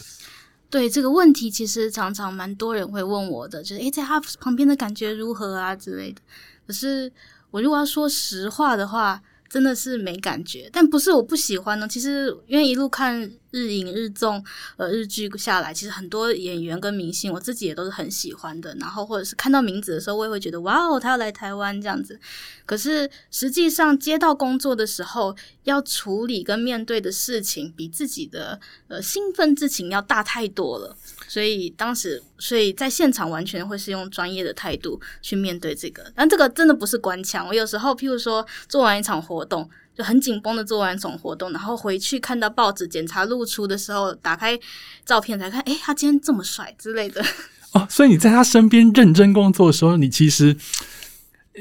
[0.70, 6.22] 对这个问题，其实常常蛮多人会问我的，就是诶，在他旁边的感觉如何啊之类的。
[6.70, 7.12] 可是，
[7.50, 10.70] 我如果要说实话的话，真的是没感觉。
[10.72, 13.32] 但不是我不喜欢呢，其实因为一路看。
[13.52, 14.46] 日影日综，
[14.78, 18.76] 呃，日剧下来，其实很多演员跟明星，我自己也都是很喜欢的。
[18.76, 22.20] 然后或者是看到名字的时候，我也会觉得哇哦，他要来台湾这样子。
[22.68, 30.96] 可是实际上接到工作的时候，要处理跟面对的事情，比自己的呃兴奋之情要大太多了。
[31.30, 36.12] 所以当时，所以在现场完全会是用专业的态度去面对这个。
[36.14, 37.48] 但这个真的不是官腔。
[37.48, 39.70] 我有时候，譬如说做完一场活动。
[39.96, 44.58] 就很紧绷的做完总活动，然后回去看到报纸检查露出的时候，打开
[45.06, 47.22] 照片才看，哎，他今天这么帅之类的。
[47.74, 50.56] 哦，所以你在他身边认真工作的时候，你其实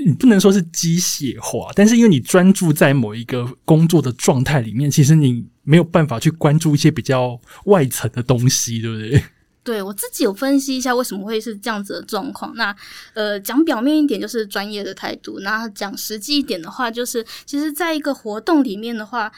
[0.07, 9.25] 你不能说是机械化，但是因为你专注在某一个工作的状态里面，其实你没有办法去关注一些比较外层的东西，对不对？
[9.69, 12.55] 对我自己有分析一下为什么会是这样子的状况。
[12.57, 12.75] 那
[13.13, 19.31] 呃，讲表面一点就是专业的态度，那讲实际一点的话，就是其实在一个活动里面的话，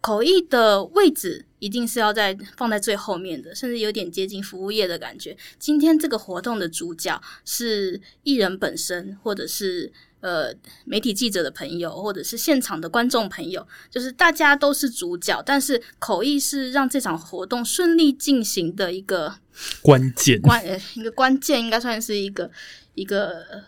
[0.00, 5.36] 口译的位置一定是要在放在最后面的，甚至有点接近服务业的感觉。
[5.58, 9.92] 今天这个活动的主角是艺人本身，或者是。
[10.24, 10.50] 呃，
[10.86, 19.34] 媒体记者的朋友，或者是现场的观众朋友，就是大家都是主角，但是口译是让这场活动顺利进行的一个
[19.82, 20.62] 关键关
[20.94, 22.50] 一个关键，应该算是一个
[22.94, 23.64] 一个。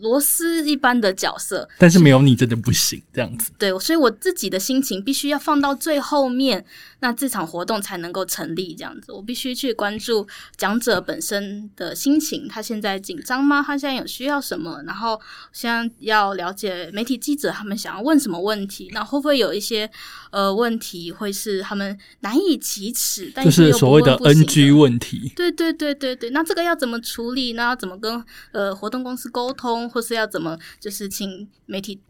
[0.00, 3.50] 螺丝一般的角色，但是没有你真的不行，这样子。
[3.58, 6.64] 对，所以我自己的心情必须要放到最后面，
[7.00, 8.74] 那这场活动才能够成立。
[8.74, 13.62] 这样子，我必须去关注讲者本身的心情，他现在紧张吗？
[13.62, 14.82] 他现在有需要什么？
[14.86, 15.20] 然后
[15.52, 19.90] 现在要了解媒体记者他们想要问什么问题，那会不会有一些
[20.30, 25.32] 呃问题会是他们难以启齿，但是所谓的 NG 问题？
[25.36, 27.52] 对对对对对，那这个要怎么处理？
[27.54, 29.89] 那要怎么跟呃活动公司沟通？
[29.90, 32.00] 或是要怎么，就是请媒体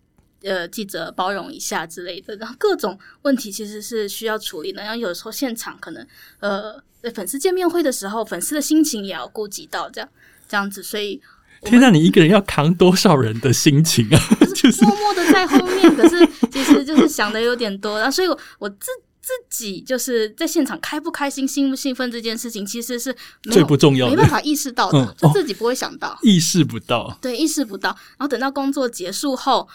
[0.43, 4.83] 呃记者包容一下之类的，然后各种问题其实是需要处理的。
[4.83, 6.07] 然后有时候现场可能
[6.41, 6.81] 呃
[7.15, 10.09] 粉丝见面会的时候，粉丝的心情也要顾及到，这样
[10.49, 10.83] 这样子。
[10.83, 11.21] 所以，
[11.63, 14.19] 天哪，你一个人要扛多少人的心情啊？
[14.55, 17.99] 就是默默的在后面，可是其实就是想的有点多。
[17.99, 18.87] 然后，所以我我自。
[19.31, 27.91] 自己就是在现场开不开心、兴不兴奋这件事情，其实是最不重要的，没办法意识到的，就自己不会想到，意识不到，对，意识不到。
[27.91, 29.69] 然后等到工作结束后，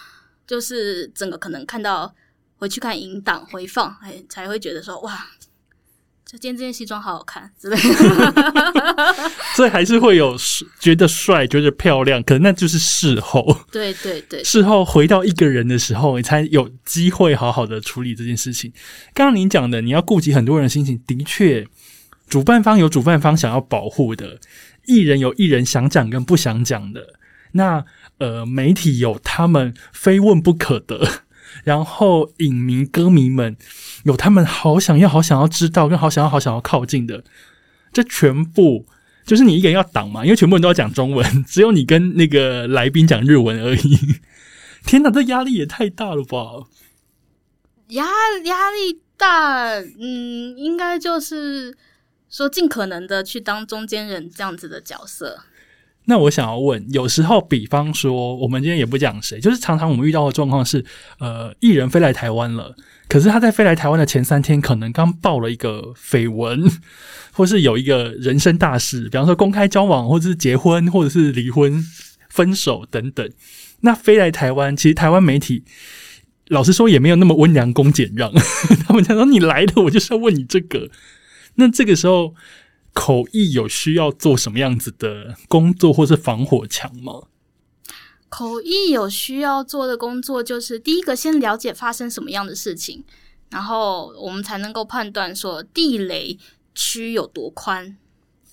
[0.46, 2.14] 就是整个可能看到
[2.58, 5.26] 回去看影档回放，哎，才会觉得说哇。
[6.26, 8.34] 就今天这件西装好好看之类的，
[9.56, 10.36] 所以还是会有
[10.80, 13.56] 觉得帅、觉得漂亮，可能那就是事后。
[13.72, 18.74] 对对对，事后回到一个人的时候，你才有机会好好的处理这件事情。
[19.14, 21.68] 刚刚您讲的，你要顾及很多人心情，的确，
[22.28, 24.40] 主办方有主办方想要保护的
[24.88, 27.14] 艺人有艺人想讲跟不想讲的，
[27.52, 27.86] 那
[28.18, 31.25] 呃媒体有他们非问不可的，
[31.64, 33.56] 然后影迷歌迷们
[34.04, 37.24] 有他们好想要好想要知道跟好想要好想要靠近的，
[37.94, 38.86] 这全部
[39.26, 43.98] 就是你一个人要挡嘛，因为全部人都要讲中文，只有你跟那个来宾讲日文而已。
[44.86, 46.68] 天哪，这压力也太大了吧！
[47.88, 48.06] 压
[48.44, 51.76] 压力大，嗯，应该就是
[52.30, 55.40] 说尽可能的去当中间人这样子的角色。
[56.06, 60.86] 那我想要问，有时候，比方说，我们今天也不讲谁，就是常常我们遇到的状况是，
[61.20, 62.76] 呃，艺人飞来台湾了，
[63.08, 66.64] 可是他在飞来台湾的前三天，可能刚爆了一个绯闻，
[67.34, 71.84] 或是有一个人生大事，比方说公开交往，或者是结婚，或者是离婚、
[72.30, 73.28] 分手等等。
[73.82, 75.64] 那飞来台湾，其实台湾媒体
[76.50, 78.32] 老实说也没有那么温良恭俭让，
[78.88, 80.90] 他们讲说你来了，我就是要问你这个。
[81.56, 82.36] 那这个时候
[82.96, 87.28] 口译有需要做什么样子的工作，或是防火墙吗？
[88.30, 93.04] 口译有需要做的工作，就是第一个先了解发生什么样的事情，
[93.52, 96.40] 然后我们才能够判断说地雷
[96.74, 97.96] 区有多宽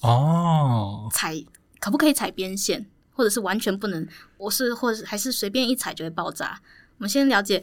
[0.01, 1.43] 哦，踩
[1.81, 2.87] 可不可以踩边线。
[3.15, 6.59] 或者是完全不能，我是或者还是随便一踩就会爆炸。
[6.97, 7.63] 我们先了解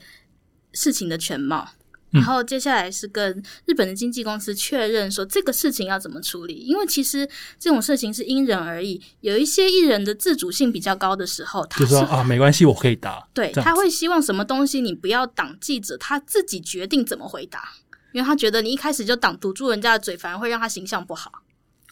[0.73, 1.67] 事情的全貌，
[2.11, 6.55] 然后接下来是跟日本的经纪公司确认说这个事情要怎么处理。
[6.55, 7.27] 因为其实
[7.59, 13.27] 这种事情是因人而异，有一些艺人的自主性比较高的时候，他说啊没关系，我可以答。
[13.33, 17.63] 对他会希望什么东西你不要挡记者，他自己决定怎么回答，
[18.13, 21.31] 因为他觉得你一开始就挡堵住人家的嘴，反而会让他形象不好。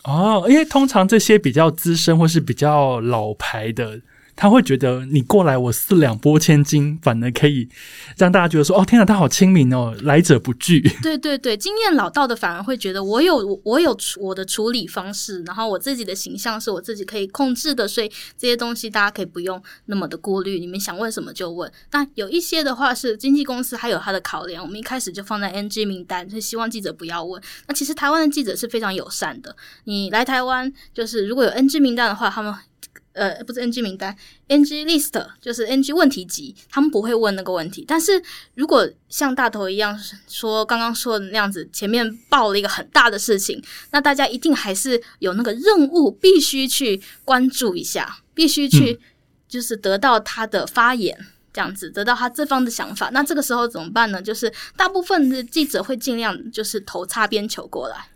[0.04, 4.02] 哦，因为通常这些比较资深或是比较老牌的。
[4.38, 7.68] 他会觉得你过来，我四两拨千斤，反而可以
[8.18, 10.80] 让大家觉得说：“哦，天哪，他好亲民哦，来者不拒。
[11.02, 20.60] ”对对对，经验老道的反而会觉得我有我有我的处理方式，然后我自己的形象是我自己可以控制的，所以这些东西大家可以不用那么的顾虑。
[20.60, 21.72] 你们想问什么就问。
[21.92, 27.42] 那有一些的话是经纪公司还有他的考量，我们一开始就放在 NG 名单，就希望记者不要问。
[27.68, 32.54] 那其实台湾的记者是非常友善的，你来台湾就是如果有 NG 名单的话，他们。
[33.18, 34.16] 呃，不是 NG 名单
[34.48, 37.84] ，NG list 就是 NG 问题集，他们不会问那个问题。
[37.88, 38.22] 但是
[38.54, 49.00] 如果像大头一样说刚刚说的那样子，前面报了一个很大的事情，那大家一定还是有那个任务，必须去关注一下，必须去
[49.50, 51.18] 就是得到他的发言，
[51.52, 53.10] 这样子得到他这方的想法。
[53.12, 54.22] 那这个时候怎么办呢？
[54.22, 58.10] 就是大部分的记者会尽量就是投擦边球过来。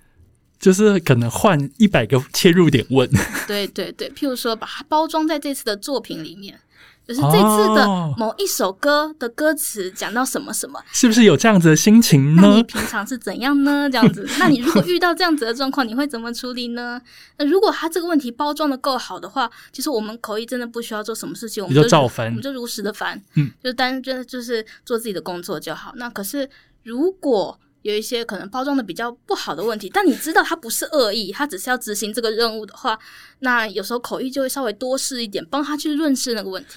[0.61, 3.09] 就是可能换一百个切入点问，
[3.47, 6.59] 对对对，譬如说把它包装在这次的作品里面，
[7.07, 12.53] 就是这次的某一首歌的歌词讲到什么什么，是不是有这样子的心情呢？
[12.55, 13.89] 你平常是怎样呢？
[13.91, 17.01] 这样子，那你如果遇到这样子的状况，你会怎么处理呢？
[17.37, 25.91] 那如果他这个问题包装的够好的话，其实我们口译真的不需要做什么事情，我们就照翻，我们就如实的翻，嗯，就单就就是做自己的工作就好。
[25.95, 26.47] 那可是
[26.83, 27.59] 如果。
[27.81, 32.97] 有一些可能包装的比较不好的问题，但你知道他不是恶意，他只是要执行这个任务的话，
[33.39, 36.69] 那有时候口译就会稍微多试一点，帮他去润饰那个问题。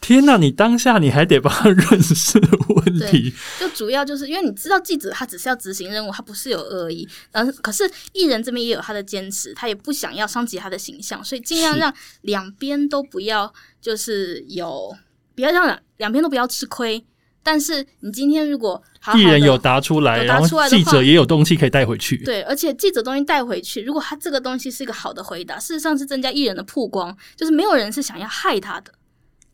[0.00, 14.92] 天哪，你当下你还得帮他 润饰问题，就主要就是因为你知道记者他只是要执行任务，他不是有恶意，嗯，可是艺人这边也有他的坚持，他也不想要伤及他的形象，所以尽量让两边都不要就是有，
[15.36, 17.04] 不要让两两边都不要吃亏。
[17.44, 18.82] 但是你今天如果
[19.16, 22.16] 艺人有答出来，然后记者也有东西可以带回去。
[22.18, 28.92] 对，而且记者东西带回去，如果他这个东西是一个好的回答，事实上是增加艺人的曝光，就是没有人是想要害他的。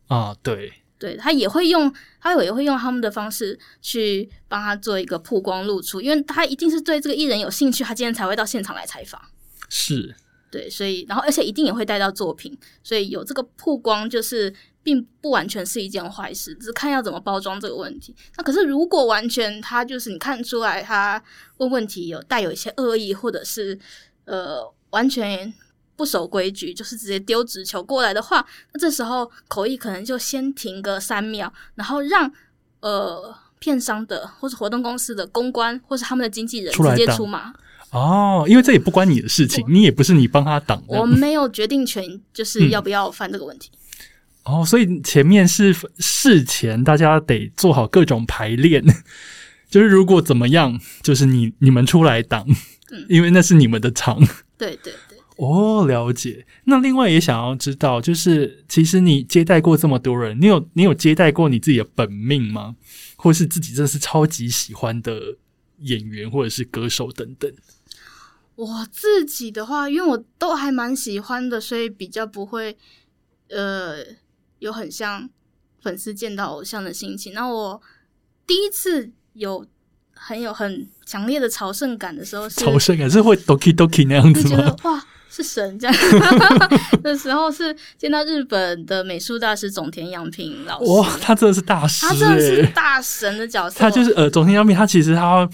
[0.09, 9.21] 啊，对，对他也会用，他也会用他们的方式去帮他做一个曝光露出，因为他一定是对这个艺人有兴趣，他今天才会到现场来采访。
[9.69, 10.15] 是，
[10.51, 14.53] 对，所以然后而且一定也会带到作品，所以有这个曝光就是。
[14.89, 18.17] 并不完全是一件坏事，只是看要怎么包装这个问题。
[18.39, 21.23] 那可是如果完全他就是你看出来他
[21.59, 23.79] 问问题有带有一些恶意，或者是
[24.25, 25.53] 呃完全
[25.95, 28.43] 不守规矩，就是直接丢直球过来的话，
[28.73, 32.33] 那这时候口译可能就先停个三秒，然后让
[32.81, 37.53] 呃片商的或者活动公司的公关或是他们的经纪人直接出马
[37.91, 43.71] 哦，因为这也不关你的事情，你也不是你帮他挡，我没有决定权，就是要不要犯这个问题。
[44.49, 48.83] 哦，所以前面是事前，大家得做好各种排练。
[49.69, 52.47] 就是如果怎么样，就是你你们出来挡，
[53.11, 54.19] 因为那是你们的场。
[54.57, 55.19] 对对对。
[55.37, 56.47] 哦，了解。
[56.65, 62.75] 那另外也想要知道，就是其实你接待过这么多人，你有你有接待过你自己的本命吗？
[63.17, 65.37] 或是自己真的是超级喜欢的
[65.81, 67.53] 演员或者是歌手等等？
[68.55, 72.77] 我自己的话，因为我都还蛮喜欢的，所以比较不会
[73.51, 73.99] 呃
[74.59, 75.29] 有很像
[75.83, 77.33] 粉丝见到偶像的心情。
[77.33, 77.81] 那我
[78.47, 79.65] 第一次有
[80.13, 84.77] 很有很强烈的朝圣感的时候，是朝圣感是会 doki doki 那样子就觉得吗？
[84.85, 85.95] 哇是神这样
[87.05, 95.49] 的时候，是见到日本的美术大师总田洋平老师，哇，他真的是大师他真的是欸大神的角色，他就是呃，总田洋平，他其实他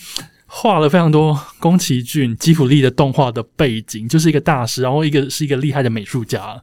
[0.46, 6.62] 画了非常多宫崎骏、吉卜力的动画的背景，就是一个大师，然后一个是一个厉害的美术家。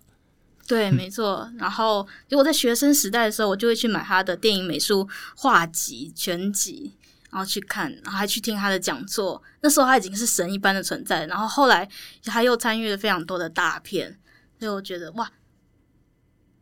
[0.71, 1.51] 对，没错。
[1.57, 5.05] 然后，如果在学生时代的时候，我就会去买他的电影美术
[5.35, 6.95] 画集全集，
[7.29, 9.43] 然后去看，然后还去听他的讲座。
[9.59, 11.25] 那时候他已经是神一般的存在。
[11.25, 11.85] 然后后来
[12.23, 14.17] 他又参与了非常多的大片，
[14.59, 15.29] 所以我觉得哇，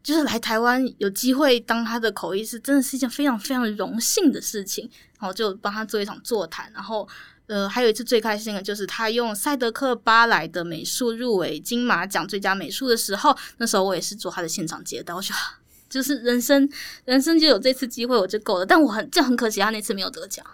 [0.09, 4.89] 就是来台湾有机会当他的口译师，真的是一件非常非常荣幸的事情。
[5.19, 7.07] 然后就帮他做一场座谈，然后。
[7.51, 15.57] 呃，还有一次最开心的就是他用赛德克巴莱的美术入围金马奖最佳美术的时候，那时候我也是做他的现场接待，我觉得啊
[15.89, 16.69] 就是人生
[17.05, 20.45] 人生就有这次机会我就够了，但我很就很可惜他那次没有得奖。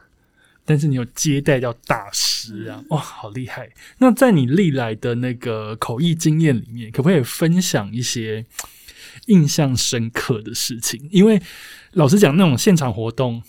[0.63, 3.69] 但是你有接待到大师啊，哇，好厉害！
[3.97, 8.45] 那在你历来的那个口译经验里面，可不可以分享一些
[9.25, 11.07] 印象深刻的事情？
[11.11, 11.41] 因为
[11.93, 13.41] 老实讲，那种现场活动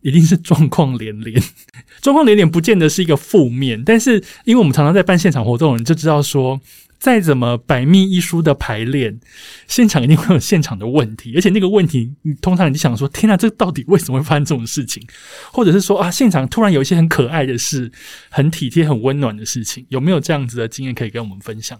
[0.00, 1.42] 一定是状况连连，
[2.02, 6.60] 状况连连不见得是一个负面，但是因为我们常常在办现场活动，你就知道说。
[6.96, 9.20] 再怎么百密一疏的排练，
[9.68, 15.06] 现场一定会有现场的问题，而且那个问题，你通常你就想说：天哪，这到底为什么会发生这种事情？
[15.52, 17.92] 或者是说啊，现场突然有一些很可爱的事，
[18.30, 21.78] 很体贴、很温暖的事情，有没有这样子的经验可以跟我们分享？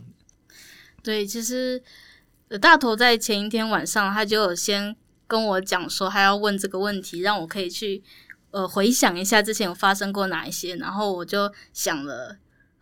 [1.02, 1.82] 对，其实
[2.48, 4.94] 呃大头在前一天晚上他就有先
[5.26, 8.02] 跟我讲说，他要问这个问题，让我可以去
[8.50, 12.36] 呃回想一下之前有发生过哪一些，然后我就想了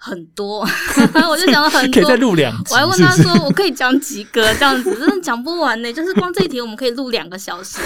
[0.04, 0.66] 很多，
[1.30, 2.22] 我就讲了很多可以再。
[2.22, 2.98] 录两集，我还问？
[3.00, 5.92] 他说：“我可以讲几个这样子，真的讲不完呢。
[5.92, 7.78] 就是光这一题，我们可以录两个小时，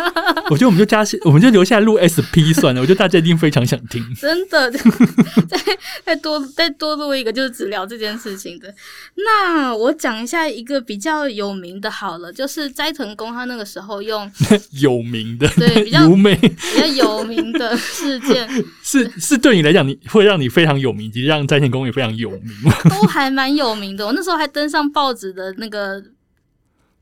[0.50, 2.82] 我觉得我们就加，我们就留下来录 SP 算了。
[2.82, 4.04] 我觉得大家一定非常想听。
[4.14, 4.70] 真的。
[5.48, 5.58] 再
[6.04, 8.74] 再多再多录一个，就是只聊这件事情的。
[9.14, 14.30] 那我讲一下一个比较有名的，好了，就是斋藤工他那个时候用
[14.72, 18.46] 有名的，对比较优美比较有名的事件，
[18.84, 22.42] 是是对你来讲，你会让你非常有名，以及让斋田工也非常有名？
[22.88, 24.06] 都还蛮有名的。
[24.06, 26.02] 我那时候还登上报纸的那个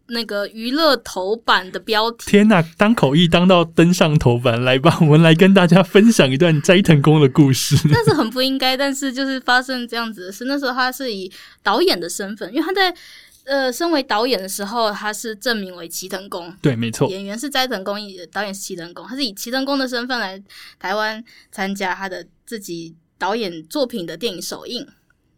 [0.09, 2.31] 那个娱乐头版的标题。
[2.31, 7.77] 天呐，当口译当到登上头版，来吧，我们来跟大家分享一段斋藤工的故事。
[7.93, 10.45] 但是很不应该，但是就是发生这样子的事。
[10.45, 11.31] 那时候他是以
[11.63, 12.95] 导演的身份，因为他在
[13.45, 17.97] 呃身为导演的时候，他是证明为齐藤工，对，没错，演员是斋藤工，
[18.33, 20.41] 导演是齐藤工，他是以齐藤工的身份来
[20.79, 24.87] 台湾参加他的自己导演作品的电影首映，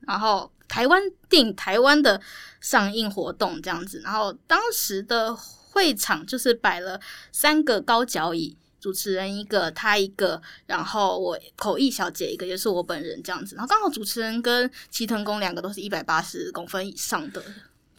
[0.00, 2.20] 然后台湾电影台湾的
[2.60, 7.00] 上映活动这样子，然后当时的会场就是摆了
[7.32, 8.56] 三个高脚椅。
[8.80, 13.56] 主持人一个，他一个，然后我口译小姐一个，也是我本人这样子。
[13.56, 17.42] 然后刚好主持人跟齐藤工两个都是一百八十公分以上的，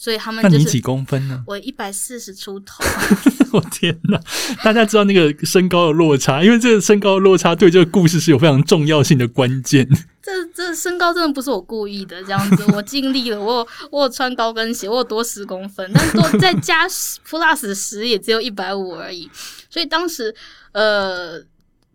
[0.02, 1.43] 所以他们就是那你几公分呢？
[1.45, 2.82] 我一百四十出头，
[3.52, 4.18] 我天哪！
[4.64, 9.86] 大家知道那个身高的落差，因为这个身高的落差对这个故事是有非常重要性的关键。
[10.24, 19.30] 这这身高真的不是我故意的，这样子 我尽力了，我有我有穿高跟鞋，我有多十公分，但是多再加 plus 十也只有一百五而已，
[19.70, 20.34] 所以当时
[20.72, 21.43] 呃。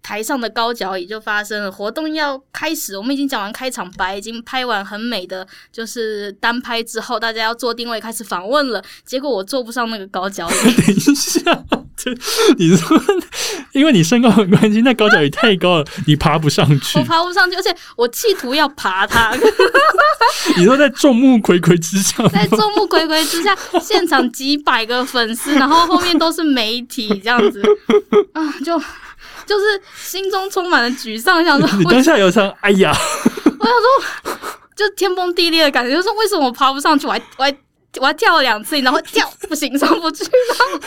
[0.05, 8.85] 台上的高脚椅就发生了，活动要开始，我们已经讲完开场白，已经拍完很美的就是单拍之后，大家要做定位开始访问了。
[9.07, 11.65] 结果我坐不上那个高脚椅，等一下，
[11.97, 12.11] 这
[12.59, 13.01] 你说，
[13.73, 17.05] 因为你身高很关系，那高脚椅太高了，你爬不上去我。
[17.05, 19.33] 爬不上去，而且我企图要爬它，
[20.59, 27.63] 你说在众目睽睽之下，在众目睽睽之下，现场几百个粉丝，然后后面都是媒体，这样子
[28.35, 28.79] 啊，就
[29.47, 29.65] 就是
[29.97, 32.93] 心中充满了沮丧，想说你为当下有场，哎呀，
[33.59, 34.39] 我想说
[34.77, 37.57] 就天崩地裂的感觉，就是为什么我爬不上去，我还我还
[38.01, 40.81] 我还跳了两次，然后跳不行，上不去，然后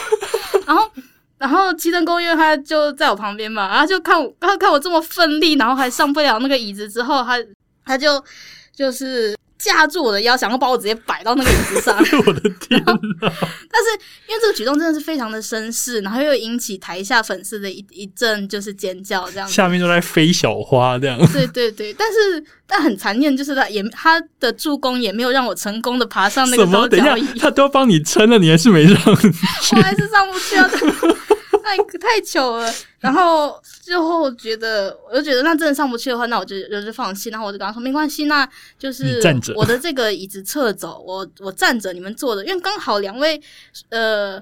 [0.65, 0.91] 然后
[1.37, 7.37] 然后齐藤公因为他就在我旁边嘛，然后就看我他看我这么奋力，然后还上不了那个椅子之后，他
[7.85, 8.21] 他就
[8.75, 11.97] 就是架住我的腰，想要把我直接摆到那个椅子上。
[12.25, 12.93] 我的天哪！
[13.21, 13.87] 但是
[14.27, 19.53] 因为这个举动真的是非常的绅士，然后又引起台下粉丝的一一阵就是尖叫这样子。
[19.53, 26.87] 下面都在飞小花，这样对对对，但是但很残念，就是他也他的助攻也没有让我成功的爬上那个什么？
[26.87, 29.27] 等一下他都要帮你撑了，你还是没上去。
[29.75, 30.69] 我还是上不去啊。
[31.75, 32.73] 但太太糗了。
[32.99, 37.29] 然后最后觉得，我就觉得那真的上不去的话，那我就我就放弃。
[37.29, 38.47] 然后我就跟他说，没关系，那
[38.79, 39.21] 就是
[39.55, 43.41] 我的这个椅子撤走，我我站着，你们坐着，因为刚好两位
[43.89, 44.41] 呃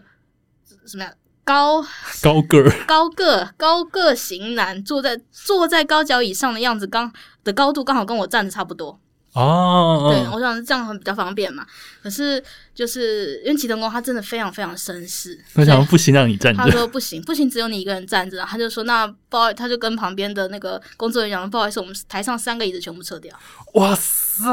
[0.86, 1.14] 什么呀？
[1.44, 1.80] 高
[2.24, 7.14] 高个高个高个型男坐在坐在高脚椅上的样子，刚
[7.44, 9.00] 的高度刚好跟我站的差不多
[9.36, 10.12] 哦。
[10.12, 11.66] 对，我想这样很比较方便嘛。
[12.02, 16.64] 可是就是因为齐藤公他真的非常非常绅士，我想不行让你站着。
[16.64, 18.44] 他说不行不行，只有你一个人站着。
[18.46, 23.38] 他就说那不好，他就跟旁边的那个工作人员讲不好意思，我们台上三个椅子全部撤掉。
[23.74, 24.44] 哇塞！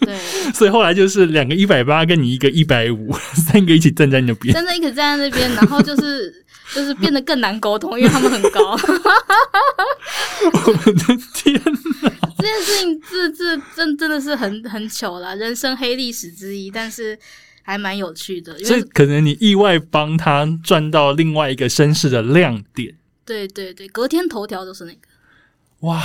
[0.00, 0.18] 对，
[0.52, 6.44] 所以后来就是两个一百八跟你一个一百五，三个一起站在那边，真的一个站在那边，然后就是
[6.74, 8.72] 就是变得更难沟通，因为他们很高。
[10.42, 11.54] 我的天
[12.02, 12.10] 哪！
[12.38, 17.18] 这件事情这这真真的是很很糗啦，人生黑历史之一，但是
[17.62, 18.58] 还蛮有趣的。
[18.60, 22.96] 所以可能你意外帮他赚到另外一个绅士的亮点。
[23.24, 24.98] 对对对，隔天头条都是那个。
[25.80, 26.02] 哇！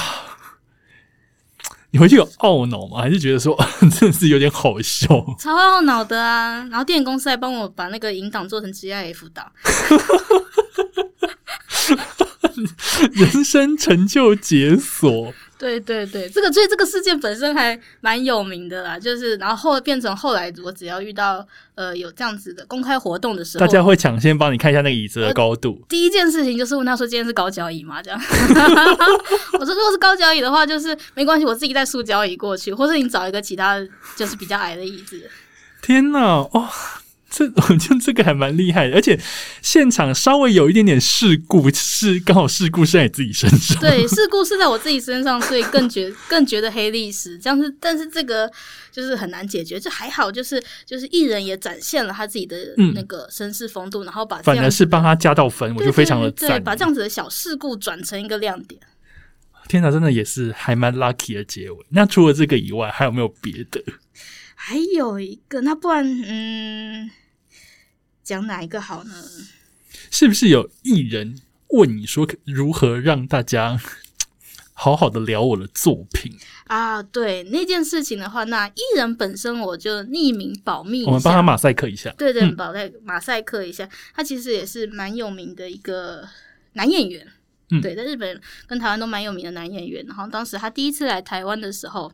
[1.91, 3.01] 你回去有懊恼吗？
[3.01, 3.57] 还是觉得说
[3.99, 5.07] 真的是有点好笑？
[5.39, 6.67] 超懊恼的啊！
[6.69, 9.49] 然后电影公司还帮我把那个引档做成 GIF 档，
[13.13, 15.33] 人生成就解锁。
[15.59, 21.43] 对对对，这个所以这个事件本身还蛮有名的啦，就是然后后变成后来我只要遇到
[21.73, 25.83] 呃有这样子的公开活动的时候，大家会抢先帮你看一下那个椅子的高度。
[25.89, 28.01] 第一件事情就是问他说今天是高脚椅吗？
[28.03, 28.19] 这样，
[29.59, 33.79] 我说如果是高脚椅的话，就是没关系，我自己带塑胶椅过去，或是你找一个其他
[34.15, 35.29] 就是比较矮的椅子。
[35.81, 36.69] 天哪，哦！
[37.37, 39.19] 这 我觉得这个还蛮厉害的，而且
[39.61, 43.79] 现场稍微有一点点事故，是刚好事故是在你自己身上。
[43.79, 47.37] 对， 事故是在我自己身上，所以更觉更觉得黑历史。
[47.37, 48.51] 这样子，但是这个
[48.91, 49.79] 就是很难解决。
[49.79, 52.57] 这还好，就是就是艺人也展现了他自己的
[52.95, 56.63] 那个绅士风度，然后把反而是帮他加到分，我就非常的赞。
[56.63, 58.81] 把这样子的小事故转成一个亮点。
[59.67, 61.77] 天哪，真的也是还蛮 lucky 的结尾。
[61.89, 63.83] 那除了这个以外，还有没有别的？
[64.55, 67.09] 还有一个，那不然嗯，
[68.27, 69.23] 讲哪一个好呢？
[70.11, 73.79] 是不是有艺人问你说如何让大家
[74.75, 77.01] 好好的聊我的作品啊？
[77.01, 82.13] 对那件事情的话，那艺人本身我就匿名保密，我们帮他马赛克一下。
[82.17, 83.87] 对对，保在马赛克一下。
[84.13, 86.27] 他其实也是蛮有名的一个
[86.73, 87.25] 男演员，
[87.81, 90.05] 对，在日本跟台湾都蛮有名的男演员。
[90.05, 92.11] 然后当时他第一次来台湾的时候。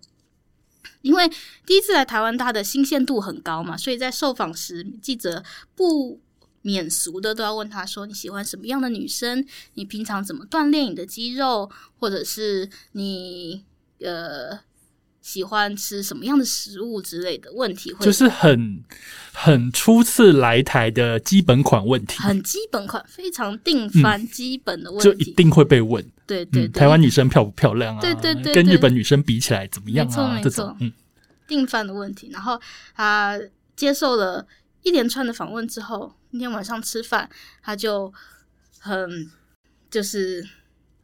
[1.01, 1.29] 因为
[1.65, 5.43] 第一次来台湾，他的新鲜度很高嘛，所以在受访时，记者
[5.75, 6.19] 不
[6.61, 9.45] 免俗的都要问他说：“你喜欢什么样的女生？
[9.73, 11.69] 你平常怎么锻炼你的肌肉？
[11.97, 13.65] 或者是你
[13.99, 14.57] 呃
[15.21, 18.81] 喜欢吃什么样的食物之类的问题？”就是很
[19.34, 26.09] 很初次来台的基本款问题，很基本款，非常定番基本的问题，就一定会被问。
[26.26, 28.01] 对对，台湾女生漂不漂亮啊？
[28.01, 30.39] 对对对，跟日本女生比起来怎么样啊？
[30.41, 30.91] 这种嗯，
[31.47, 32.30] 定番的问题。
[32.32, 32.59] 然后
[32.95, 33.39] 他
[33.76, 34.45] 接受了
[34.84, 37.30] 一连串的访问之后，那天晚上吃饭，
[37.61, 38.13] 他就
[38.80, 39.30] 很
[39.89, 40.47] 就是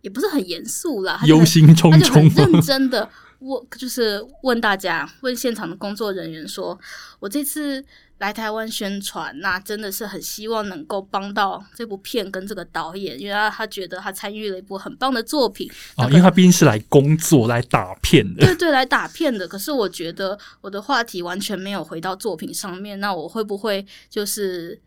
[0.02, 3.10] 也不是很严肃啦，忧心忡忡，认真的
[3.40, 6.80] 问，就是问大家，问现场的工作人员说
[7.20, 7.84] ：“我这次。”
[8.20, 19.48] 来台湾宣传，那真的是很希望能够帮到这部片跟这个导演，因为他他觉得他参与了一部很棒的作品啊，因为他毕竟是来工作来打片的，对 对，来打片的。
[19.48, 24.80] 可是我觉得我的话题完全没有回到作品上面，那我会不会就是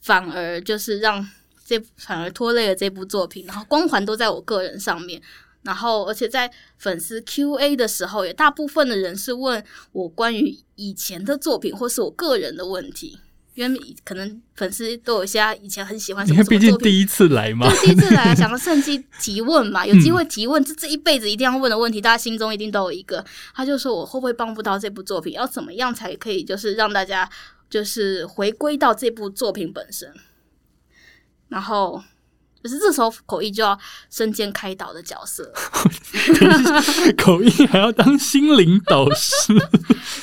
[0.00, 1.28] 反而就是让
[1.64, 5.20] 这反而拖累了这部作品，然后光环都在我个人上面。
[5.62, 13.16] 然后，而且在粉丝 Q&A 的时候，也大部分的人是问我关于以前的作品或是我个人的问题，
[13.54, 23.24] 因为可能粉丝都有些以前很喜欢什么作品，毕竟第一次来嘛，第一次来想要趁机提问嘛， 有机会提问，这这一辈子一定要问的问题，大家心中一定都有一个。
[23.54, 25.34] 他就说我会不会帮不到这部作品？
[25.34, 27.30] 要怎么样才可以，就是让大家
[27.70, 30.12] 就是回归到这部作品本身，
[31.48, 32.02] 然后。
[32.62, 33.78] 可是这时候口译就要
[34.10, 35.52] 身兼开导的角色，
[37.18, 39.52] 口译还要当心灵导师。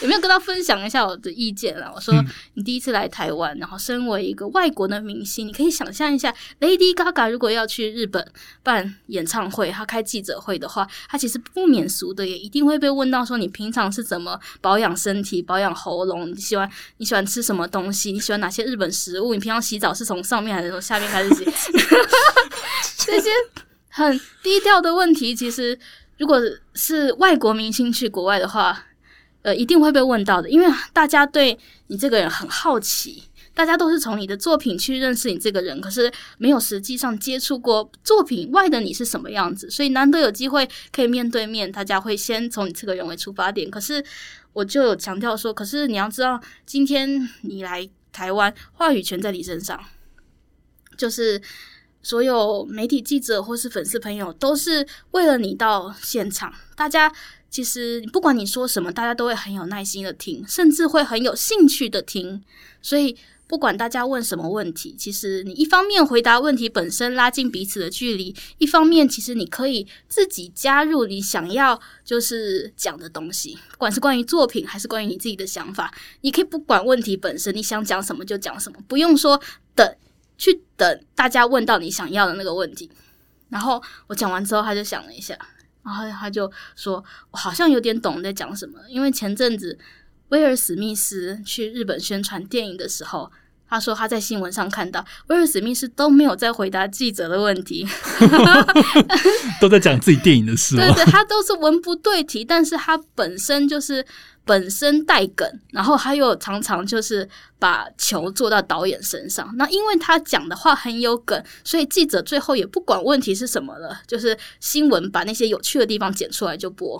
[0.01, 1.91] 有没有跟他分享一下我的意见啊？
[1.93, 2.13] 我说
[2.53, 8.25] 你第一次来台湾，然后身为一个外国的明星，你可以想象一下，Lady Gaga 如果要去日本
[8.63, 16.29] 办演唱会，他开记者会的话，他其实不免俗的，也一定会被问到说你平常是怎么保养身体、保养喉咙？
[16.31, 18.11] 你喜欢你喜欢吃什么东西？
[18.11, 19.33] 你喜欢哪些日本食物？
[19.33, 21.45] 你平常洗澡是从上面还是从下面开始洗？
[23.05, 23.29] 这些
[23.89, 25.77] 很低调的问题，其实
[26.17, 26.39] 如果
[26.73, 28.85] 是外国明星去国外的话，
[29.41, 33.23] 呃，一定会被问到的，因为大家对你这个人很好奇。
[33.51, 43.69] 大家都是从你的作品去认识你这个人，可是没有实际上接触过作品外的你是什么样子，所以难得有机会可以面对面，大家会先从你这个人为出发点。
[43.69, 44.01] 可是
[44.53, 49.77] 我就有强调说，可是你要知道，今天你来台湾，话语权在你身上，
[50.95, 51.41] 就是
[52.01, 57.11] 所有媒体记者或是粉丝朋友都是为了你到现场，大家。
[57.49, 62.43] 其实，不管你说什么，大家都会很有耐心的听，甚至会很有兴趣的听。
[62.81, 75.91] 所以，不管大家问什么问题，其实你一方面回答问题本身，拉近彼此的距离；一方面，其实你可以自己加入你想要就是讲的东西，不管是关于作品还是关于你自己的想法，
[76.21, 79.41] 你可以不管问题本身，你想讲什么就讲什么，不用说
[79.73, 79.95] 等
[80.37, 82.89] 去等大家问到你想要的那个问题。
[83.49, 85.35] 然后我讲完之后，他就想了一下。
[85.89, 89.77] 然后他就说：“我好像有点懂在讲什么，因为前阵子
[90.29, 93.31] 威尔史密斯去日本宣传电影的时候，
[93.69, 97.87] 他说他在新闻上看到威尔史密斯都没有在回答记者的问题，
[99.61, 100.75] 都在讲自己电影的事。
[100.75, 104.05] 对对，他都是文不对题，但是他本身就是。”
[104.45, 107.27] 本身带梗，然后他又常常就是
[107.59, 109.47] 把球做到导演身上。
[109.57, 116.97] 那因为他讲的话很有梗，所以记者最后也不管问题是什么了，就是新闻把那些有趣的地方剪出来就播。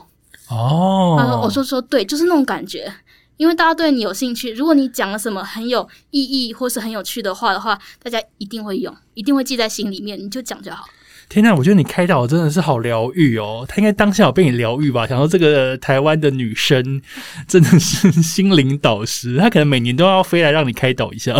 [0.49, 2.93] 哦，他说：“我说说对，就是那种感觉。
[3.39, 10.19] 因为大家对你有兴趣，如果你讲了什么很有意义或是很有趣的话的话，大家一定会用，一定会记在心里面。
[10.19, 10.85] 你就讲就好。”
[11.29, 13.63] 天呐，我觉得你开导真的是好疗愈哦！
[13.65, 15.07] 他应该当下有被你疗愈吧？
[15.07, 17.01] 想说这个台湾的女生
[17.47, 21.33] 真的是心灵导师，她可能每年都要飞来让你开导一下。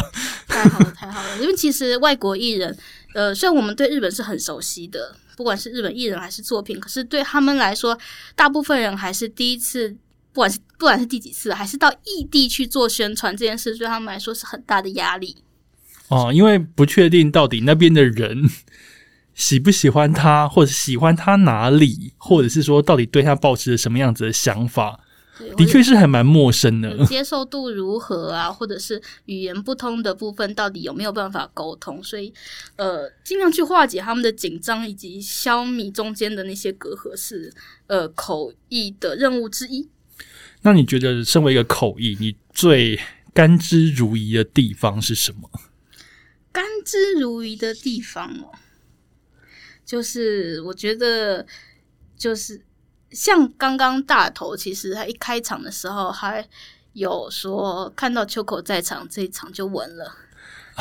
[0.47, 1.41] 太好了，太好了！
[1.41, 2.78] 因为其实外国艺人，
[3.14, 7.97] 呃，虽然我们对日本是很熟悉的，不管是日本艺人还是作品，可是对他们来说，
[8.36, 9.97] 大部分人还是第一次，
[10.34, 15.38] 不管是不管是第几次，还是到异地去做宣传这件事，对他们来说是很大的压力。
[16.07, 18.49] 哦，因为不确定到底那边的人。
[19.36, 24.99] 喜不喜欢他，或者喜欢他哪里，或者是说到底对他保持着什么样子的想法，
[25.55, 27.05] 的确是还蛮陌生的。
[27.05, 28.51] 接受度如何啊？
[28.51, 32.03] 或者是语言不通的部分，到底有没有办法沟通？
[32.03, 32.34] 所以，
[32.75, 37.53] 呃，尽量去化解他们的紧张，以及消弭中间的那些隔阂，是
[37.88, 39.88] 呃口译的任务之一。
[40.62, 42.99] 那你觉得，身为一个口译，你最
[43.34, 45.49] 甘之如饴的地方是什么？
[46.51, 48.51] 甘之如饴的地方哦。
[49.86, 51.47] 就是我觉得，
[52.18, 52.62] 就是
[53.10, 56.47] 像刚刚大头，其实他一开场的时候还
[56.93, 60.16] 有说看到秋口在场，这一场就稳了。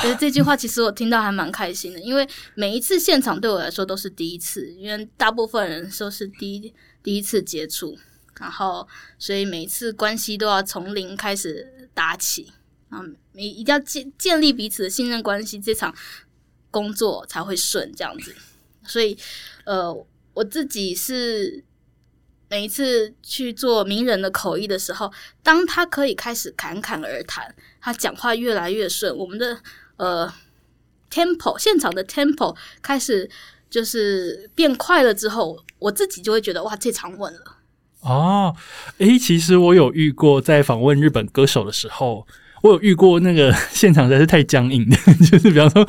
[0.03, 7.97] 所以这句话其实我听到还蛮开心的，因为每一次现场对我来说都是第一次，因为大部分人都是第一第一次接触，
[8.41, 8.87] 然后
[9.19, 12.53] 所以每次关系都要从零开始打起，
[12.89, 15.95] 啊，每一定要建建立彼此的信任关系，这场
[16.71, 18.35] 工作才会顺这样子。
[18.85, 19.19] 所以，
[19.65, 19.93] 呃，
[20.35, 21.63] 我自己是
[22.49, 25.13] 每一次去做名人的口译的时候，
[25.43, 29.61] 当他可以开始侃侃而谈，他讲话越来越顺，我们的
[29.97, 30.33] 呃
[31.11, 33.31] tempo 现场的 tempo 开始
[33.69, 37.58] 就是变快了之后，我自己就会觉得哇，这场稳了。
[38.01, 38.55] 哦，
[38.99, 42.27] 诶，其实我有遇过在访问日本歌手的时候。
[42.61, 44.97] 我有遇过那个 现场实在是太僵硬的，
[45.31, 45.89] 就是比方说，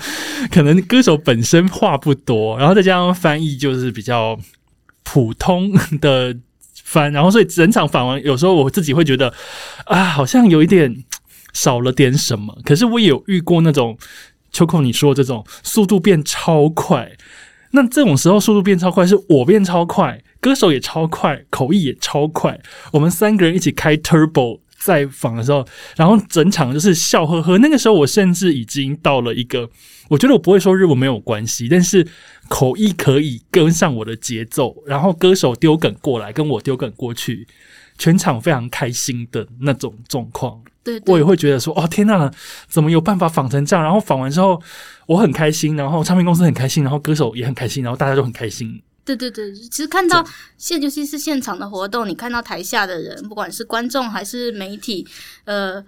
[0.52, 4.38] 可能歌手本身话不多，然后再加上翻译就是比较
[5.02, 6.38] 普通的
[6.84, 9.34] 翻，然后所以整场访完，有时候我自己会觉得
[9.86, 11.04] 啊，好像有一点
[11.54, 12.56] 少了点什么。
[12.64, 13.98] 可是我也有遇过那种
[14.52, 17.12] 秋空你说这种速度变超快，
[17.72, 22.60] 那这种时候速度变超快，是我变超快，歌手也超快，口译也超快，
[22.94, 24.60] 我们三个人一起开 turbo。
[24.82, 25.68] 在访的时候，
[25.98, 27.58] 然后整场就是笑呵呵。
[27.58, 29.70] 那个时候，我甚至已经到了一个，
[30.08, 32.08] 我觉得我不会说日文没有关系，但是
[32.48, 34.74] 口译可以跟上我的节奏。
[34.88, 37.46] 然后歌手丢梗过来，跟我丢梗过去，
[37.98, 40.62] 全场非常开心的那种状况。
[40.82, 42.32] 对，我也会觉得说，哦天呐，
[42.70, 43.84] 怎么有办法仿成这样？
[43.84, 44.62] 然后仿完之后，
[45.08, 48.82] 我很开心，然后唱片公司很开心，然后歌手也很开心，然后大家都很开心。
[49.16, 50.26] 对对对，其实看到
[50.58, 55.08] 现，尤其是现场的活动，你看到台下的人，不管是观众还是媒体，
[55.46, 55.84] 呃，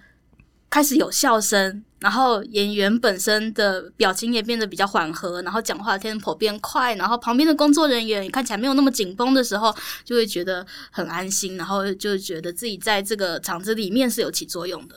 [0.70, 14.96] 开始有笑声，然后演员本身的表情也变得比较缓和，然后讲话 tempo 变快，然后旁边的工作人员看起来没有那么紧绷的时候，就会觉得很安心，然后就觉得自己在这个场子里面是有起作用的。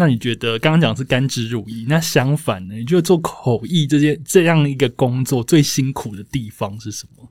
[0.00, 2.74] 那你觉得刚刚讲是甘之如饴，那相反呢？
[2.76, 7.27] 你觉得做口译这些这样一个工作最辛苦的地方是什么？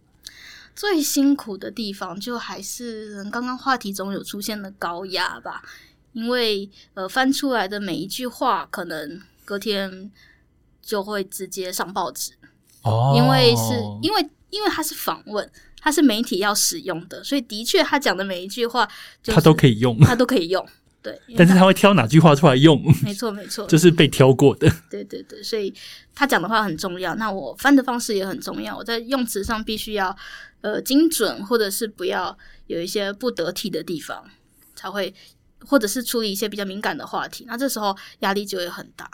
[0.77, 5.63] 最辛苦的地方就还是刚刚话题中有出现的高压吧，
[6.13, 10.11] 因为呃翻出来的每一句话可能隔天
[10.79, 12.33] 就会直接上报纸，
[12.83, 13.73] 哦，因为是
[14.03, 15.51] 因为因为他是访问，
[15.81, 18.87] 他是媒体要使用的，所以的确他讲的每一句话，
[19.23, 20.63] 他都可以用，他都可以用。
[21.11, 22.81] 对，但是他会挑哪句话出来用？
[23.03, 24.69] 没错，没错， 就是被挑过的。
[24.89, 25.73] 对对对，所以
[26.13, 28.75] 他讲的话很重要，那我翻的方式也很重要。
[28.75, 30.15] 我在用词上必须要
[30.61, 32.37] 呃精准，或者是不要
[32.67, 34.23] 有一些不得体的地方，
[34.75, 35.13] 才会
[35.65, 37.45] 或者是处理一些比较敏感的话题。
[37.47, 39.09] 那这时候压力就会很大。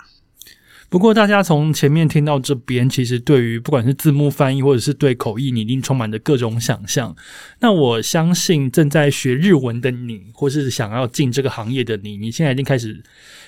[0.94, 7.16] 不过，大家从前面听到这边，其实对于不管是字幕翻译，或者是对口译，你一定充满着各种想象。
[7.62, 13.02] 那我相信正在学日文的你，或是想要进这个行业的你，你现在已经开始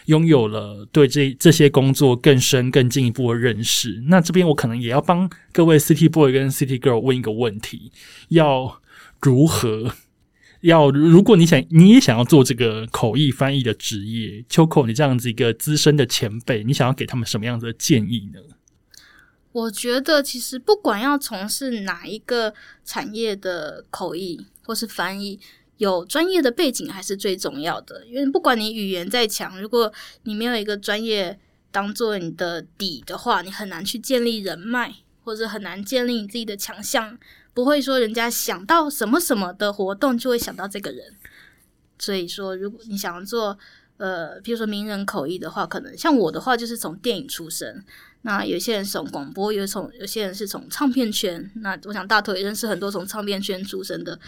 [0.06, 4.04] 拥有了对这这些工作更深、更进一步的认识。
[4.08, 7.92] 那这边我可能也要帮各位 City Boy 跟 City Girl 问一个问题：
[8.30, 8.82] 要
[9.22, 9.94] 如何？
[10.66, 18.40] 要如果你想你也想要做这个口译翻译的职业，秋口你这样子一个资深的前辈，你想要给他们什么样子的建议呢？
[19.52, 22.54] 我觉得其实不管要从事哪一个
[22.84, 25.40] 产业的口译或是翻译，
[25.78, 28.06] 有专业的背景还是最重要的。
[28.08, 29.94] 因为不管你语言再强，如果
[30.24, 31.40] 你没有一个专业
[31.72, 37.18] 当做你的底的话，你很难去建立人脉，或者很难建立你自己的强项。
[37.56, 41.16] 不会说人家想到什么什么的活动就会想到这个人，
[41.98, 43.58] 所以说如果你想要做
[43.98, 47.82] 呃，比如说名人口译的话，可能像我的话就是从电影出身，
[48.24, 54.20] 那有些人从广播，有从有些人是从唱片圈，那我想大头也认识很多从唱片圈出身的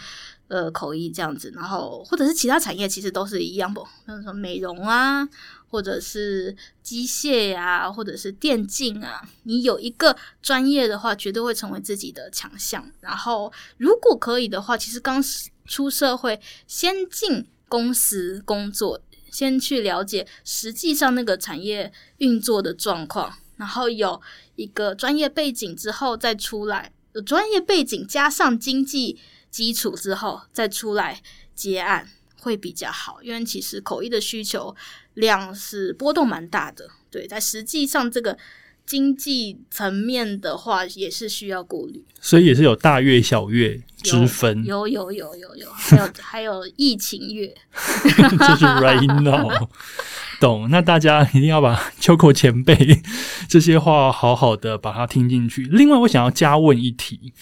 [0.48, 5.28] 呃口译这样子，然后或者是其他产业其实都是一样不，那什么美容啊。
[5.68, 12.90] 或者是机械呀，或者是电竞啊，你有一个专业的话，绝对会成为自己的强项。
[13.00, 15.22] 然后，如果可以的话，其实刚
[15.66, 19.00] 出社会，先进公司工作，
[19.30, 24.20] 先去了解实际上那个产业运作的状况，然后有
[24.56, 31.22] 一个专业背景之后再出来，有专业背景加上经济基础之后再出来
[31.54, 32.08] 接案。
[32.40, 34.74] 会比较好，因为其实口译的需求
[35.14, 36.88] 量是波动蛮大的。
[37.10, 38.36] 对，在实际上这个
[38.86, 42.04] 经济层面的话，也是需要顾虑。
[42.20, 49.68] 所以也是有大月小月之分，有有有有有，还有 还有疫情月， 就是 right now。
[50.40, 50.68] 懂？
[50.70, 53.02] 那大家一定要把 秋口前辈
[53.48, 55.62] 这些话好好的把它听进去。
[55.64, 57.32] 另外，我想要加问一题，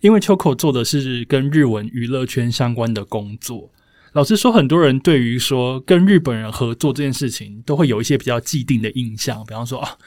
[0.00, 3.72] 因为秋口做的是跟日文娱乐圈相关的工作。
[4.16, 9.44] 老实说，很多人对于说跟日本人合作这件事情，都会有一些比较既定的印象。
[9.44, 9.98] 比方说啊，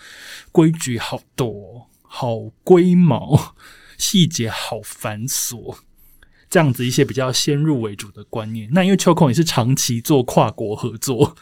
[0.52, 3.54] 规矩好多，好龟毛，
[4.00, 5.78] 细节好繁琐，
[6.50, 8.68] 这样子一些比较先入为主的观念。
[8.72, 11.36] 那因为秋空也是长期做跨国合作，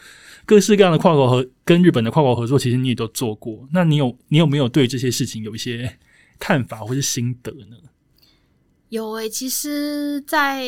[0.44, 3.66] 各式各样的跨国合跟日本的跨国合作，其实你也都做过。
[3.72, 5.98] 那你有你有没有对这些事情有一些
[6.38, 7.78] 看法或是心得呢？
[8.90, 10.66] 有诶，其实，在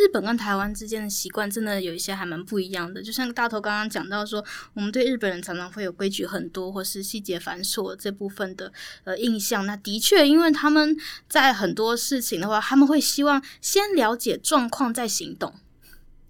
[0.00, 4.42] 日本跟台湾之间的习惯真的有一些还蛮不一样的，就像大头刚刚讲到说，
[4.72, 8.72] 我们对日本人常常会有规矩很多或是细节繁琐这部分的
[9.04, 9.66] 呃印象。
[9.66, 10.96] 那的确，因为他们
[11.28, 15.54] 在很多事情的话，他们会希望先了解状况再行动。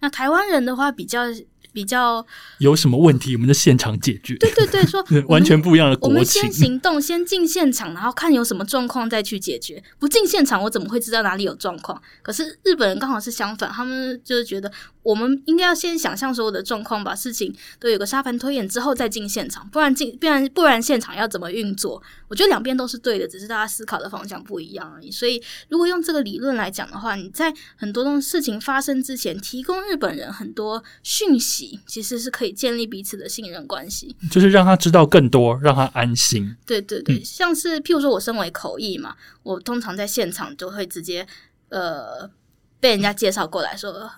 [0.00, 1.26] 那台湾人的话比较。
[1.72, 2.24] 比较
[2.58, 4.34] 有什么问题，我们就现场解决。
[4.36, 6.14] 对对对，说 完全不一样的国情。
[6.14, 9.82] 我们先行动，先进现场，然后看有什么状况再去解决。
[9.98, 12.00] 不进现场，我怎么会知道哪里有状况？
[12.22, 14.70] 可是日本人刚好是相反，他们就是觉得
[15.02, 22.02] 我们应该要先想象所有的状况，把事情都有个沙盘推演之后再进现场，不然进不然不然现场要怎么运作？
[22.30, 25.10] 我觉得两边都是对的，只是大家思考的方向不一样而已。
[25.10, 31.80] 所以如果用这个理论来讲的话，你在很多东事情发生之前，提供日本人很多讯息。
[31.86, 36.54] 其实是可以建立彼此的信任关系，就是让他知道更多，让他安心。
[36.64, 41.26] 对对对，像是譬如说我身为口译嘛，我通常在现场就会直接
[41.70, 42.30] 呃
[42.78, 44.08] 被人家介绍过来说，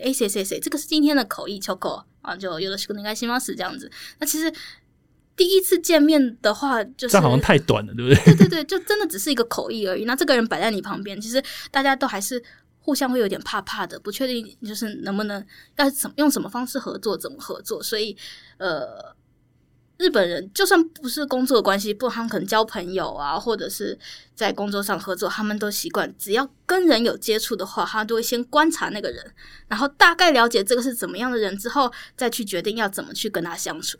[0.00, 3.90] 哎谁谁谁，这个是今天的口译秋口啊，就有的是应该新方式这样子。
[4.20, 4.50] 那其实
[5.38, 8.34] 第一次见面的话，就是这好像太短了，对不对？
[8.34, 10.04] 对对对，就真的只是一个口译而已。
[10.04, 12.44] 那这个人摆在你旁边，其实大家都还是。
[12.80, 15.44] 互相会有点怕怕的，不确定就是能不能
[15.76, 17.82] 要怎么用什么方式合作，怎么合作。
[17.82, 18.16] 所以，
[18.56, 19.14] 呃，
[19.98, 23.98] 日本人就算不是工作的关系，不，他们可能交朋友啊，或者是
[24.34, 29.22] 在工作上合作，他们都习惯只要跟人有接触的话，他都会先观察那个人，
[29.66, 33.98] 然后大概了解这个是怎么样的人之后，再去决定要怎么去跟他相处。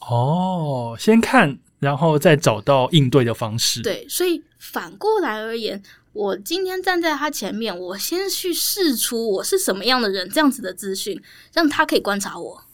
[0.00, 3.82] 哦，先看，然后再找到应对的方式。
[3.82, 5.82] 对，所以反过来而言。
[6.14, 11.20] 我今天站在他前面，我先去试出我是什么样的人，这样子的资讯，
[11.52, 12.64] 让他可以观察我。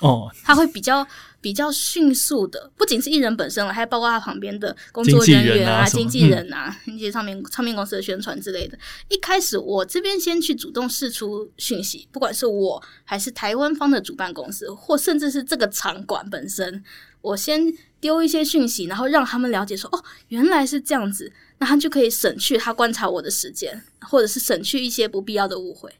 [0.00, 1.04] 哦，他会比较
[1.40, 8.76] 比较迅速的，不仅是艺人本身了，还包括他旁边的工作人员啊、经纪人啊、一些唱片唱片公司的宣传之类的。
[9.08, 16.82] 一开始我这边先去主动释出讯息，不管是我还是台湾方的主办公司，或甚至是这个场馆本身，
[17.20, 25.90] 我先丢一些讯息，然后让他们了解说，哦，原来是这样子，那他就可以省去他观察我的时间，或者是省去一些不必要的误会。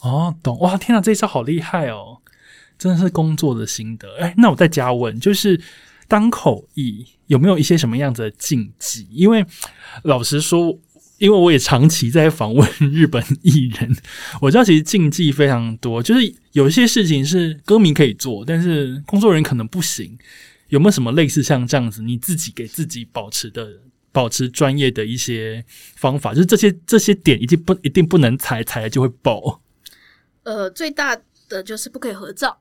[0.00, 0.76] 哦，懂哇！
[0.76, 2.18] 天哪，这一招好厉害哦！
[2.80, 4.08] 真的是工作的心得。
[4.16, 5.60] 哎，那我再加问，就是
[6.08, 9.06] 当口译有没有一些什么样子的禁忌？
[9.10, 9.44] 因为
[10.04, 10.76] 老实说，
[11.18, 13.94] 因为我也长期在访问日本艺人，
[14.40, 16.02] 我知道其实禁忌非常多。
[16.02, 20.18] 就是有一些事情是歌迷可以做，但是工作人员可能不行。
[20.68, 23.68] 有没有什么类似像这样子，你自己给自己保持的、
[24.10, 25.64] 保持专业的一些
[25.96, 26.32] 方法？
[26.32, 29.60] 就是这些这些点一定不一定不能踩，踩了就会爆。
[30.44, 31.18] 呃，最大
[31.48, 32.56] 的就是不可以合照。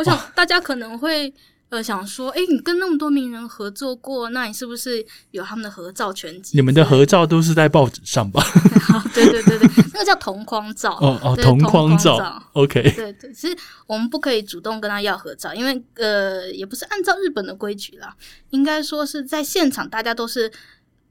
[0.00, 1.30] 我想大家可能会
[1.68, 6.56] 呃想说，哎，你跟那么多名人合作过，那你是不是有他们的合照全集？
[6.56, 8.42] 你们的合照都是在报纸上吧？
[9.12, 10.96] 对对对对，那个叫同框照。
[11.02, 12.42] 哦哦，同框照。
[12.54, 12.82] OK。
[12.96, 13.54] 对对，其实
[13.86, 18.16] 我们不可以主动跟他要合照，因为呃，也不是按照日本的规矩啦，
[18.48, 20.50] 应该说是在现场大家都是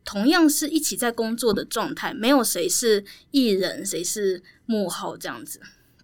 [0.03, 5.59] 同样是一起在工作的状态，没有谁是艺人，谁是幕后这样子。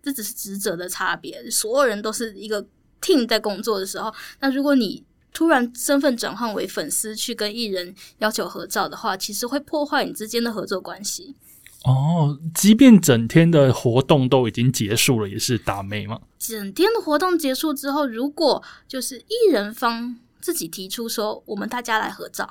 [0.05, 2.63] 这只是职责的差别，所有人都是一个
[3.01, 4.13] team 在工作的时候。
[4.39, 5.03] 那如果你
[5.33, 11.35] 突然身份转换为粉丝去跟艺人要求合照的话，其实会破坏你之间的合作关系。
[11.85, 16.19] 哦，即便整天的活动都已经结束了，也是打妹吗？
[16.37, 22.47] 整天的活动结束之后，如果就是艺人方自己提出说，我们大家来合照。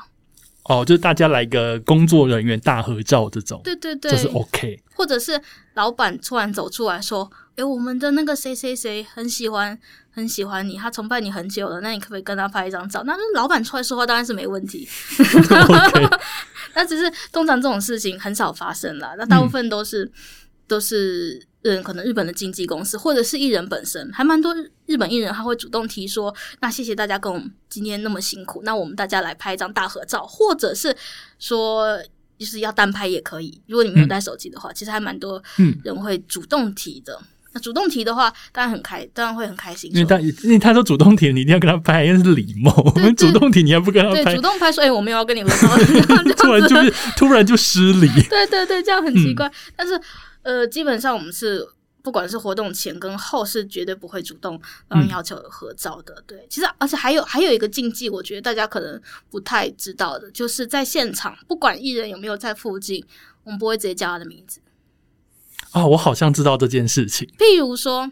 [0.65, 4.83] 哦，就是大家来个工作人员大合照这种，对对对，这是 OK。
[4.95, 5.39] 或者是
[5.75, 9.79] 老板突然走出来说：“诶，我们的那个谁谁谁很喜欢
[10.11, 14.89] 很喜欢你，他崇拜你很久了，那你可不可以跟他拍一张照？”那老板出来说话当然是没问题。
[16.75, 20.11] 那只是通常这种事情很少发生了，那大部分都是
[20.67, 21.47] 都是。
[21.67, 26.31] 嗯，可能日本的经纪公司或者是艺人本身，还蛮多日本艺人他会主动提说
[26.61, 30.95] ：“那谢谢大家跟我们今天那么辛苦，那我们大家来拍一张大合照，或者是
[31.39, 31.99] 说
[32.39, 33.63] 就是要单拍也可以。
[33.67, 35.43] 如果你没有带手机的话，其实还蛮多
[35.83, 37.19] 人会主动提的。
[37.55, 39.91] 那主动提的话，当然很开，当然会很开心。
[39.95, 42.75] 因为他因为他说主动提，你一定要跟他拍，因为是礼貌。
[42.95, 44.35] 我们主动提，你还不跟他拍？
[44.35, 45.69] 主动拍说：“哎，我没有要跟你合照。
[46.37, 48.09] ”突然就 是突然就失礼。
[48.29, 49.99] 对对对，这样很奇怪，但是。
[50.45, 51.67] 呃，基本上我们是
[52.03, 56.23] 不管是活动前跟后，是绝对不会主动嗯要求合照的。
[56.27, 59.01] 对，其实而且还有还有一个禁忌，我觉得大家可能
[59.31, 63.03] 不太知道的，就是在现场，不管艺人有没有在附近，
[63.45, 64.61] 我们不会直接叫他的名字。
[65.75, 67.29] 啊，我好像知道这件事情。
[67.39, 68.11] 譬如说，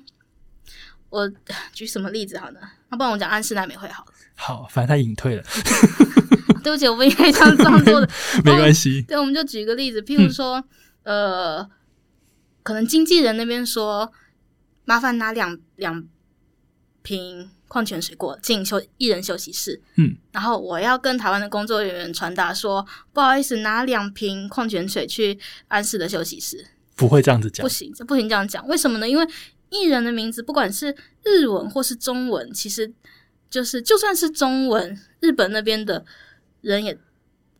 [1.08, 1.32] 我
[1.72, 2.60] 举什么例子好呢？
[2.90, 4.12] 那不然我讲安室奈美惠好了。
[4.34, 5.42] 好，反正他隐退了。
[6.62, 8.08] 对不起，我不应该这样做的。
[8.44, 9.02] 没关系。
[9.02, 10.62] 对，我们就举个例子，譬如说，
[11.04, 11.68] 呃。
[12.64, 14.12] 可能经纪人那边说，
[14.84, 16.06] 麻烦拿两两
[17.02, 19.82] 瓶矿泉水过进休艺人休息室。
[19.96, 25.36] 嗯，然后我要跟台湾的工作人员传达说，不好意思，拿两瓶矿泉水去
[25.66, 26.64] 安室的休息室。
[26.97, 28.66] 不会这样子讲，不行，这不行这样讲。
[28.68, 29.09] 为什么呢？
[29.09, 29.26] 因为
[29.70, 32.93] 艺人的名字，不管是日文或是中文，其实
[33.51, 36.05] 就是就算是中文，日本那边的
[36.61, 36.99] 人也。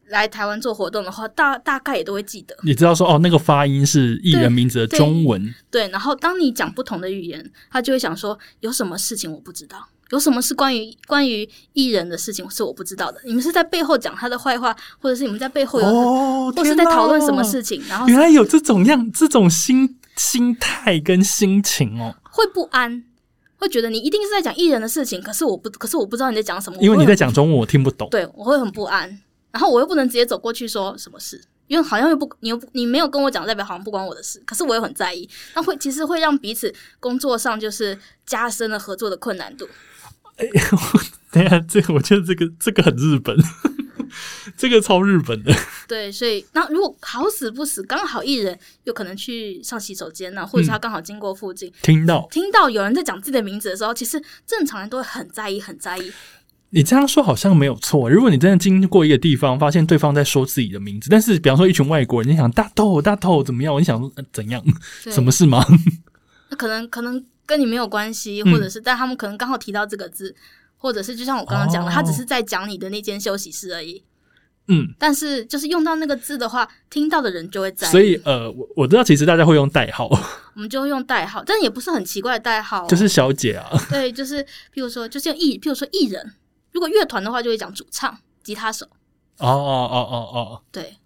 [0.09, 2.55] 来台湾做活动的话，大大概也都会记得。
[2.64, 5.55] 你知道说哦，那个发音是艺人名字的中文。
[5.70, 13.18] 对，然后当你讲不同的语言，他就会想说，有什么事情我不知道，有什么是关于关于艺人的事情是我不知道的。
[13.24, 17.82] 你们是在背后讲他的坏话，或者是你们在背后有，或是在讨论什么事情？
[17.88, 23.02] 然后原来有这种样这种心心态跟心情哦，会不安，
[23.56, 28.06] 会觉得你一定是在讲艺人的事情，可是我不，可是我不知道你在讲什么，因为你在讲中文，我听不懂。
[28.10, 29.08] 对，我会很不安。
[29.50, 34.42] 然后我又不能直接走过去说什么事，因为好像又不你又你没有跟我讲，代表好像不关我的事。
[34.46, 39.66] 可是我又很在意，那会其实会让彼此工作上就是加深了合作的困难度。
[40.37, 40.47] 哎，
[41.30, 43.37] 等下这个我觉得这个这个很日本，
[44.57, 45.55] 这个超日本的。
[45.89, 56.12] 对，所以那如果好死不死刚好一人有可能去上洗手间呢，或者是他刚好经过附近，听到听到有人在讲自己的名字的时候，其实正常人都会很在意，很在意。
[56.74, 58.09] 你这样说好像没有错。
[58.09, 63.78] 如果你真的经过一个地方，发现对方在说自己的名字，但是比方说一群外国人，你想大头大头怎么样？
[63.78, 64.64] 你想说怎样？
[65.11, 65.62] 什么事吗？
[66.49, 67.22] 那可能可能
[67.53, 70.34] 跟你没有关系，或者是但他们可能刚好提到这个字，
[70.78, 74.03] 或者是就像我刚刚讲的，他只是在讲你的那间休息室而已。
[74.68, 77.86] 嗯，但是就是用到那个字的话，听到的人就会在。
[77.88, 80.07] 意，所以呃，我我知道其实大家会用代号，
[80.55, 82.84] 我们就会用代号，但也不是很奇怪的代号。
[82.84, 84.42] 哦、就是小姐啊，对，就是
[84.72, 86.34] 譬如说，就是用艺，譬如说艺人，
[86.70, 88.86] 如果乐团的话，就会讲主唱、吉他手，
[89.38, 90.96] 哦哦哦哦哦，对，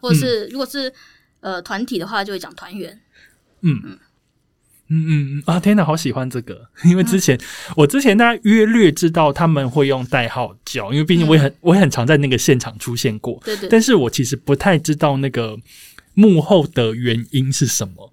[0.00, 0.92] 或者是、如果是
[1.40, 3.00] 呃团体的话，就会讲团员。
[3.60, 3.80] 嗯。
[3.84, 3.98] 嗯
[4.88, 5.58] 嗯嗯啊！
[5.58, 7.38] 天哪，好喜欢这个， 因为之前、
[7.76, 15.58] 我之前大家约略知道他们会用代号叫，因为毕竟我也很、我也很常在那个现场出现过，对对但是我其实不太知道那个
[16.14, 18.12] 幕后的原因是什么。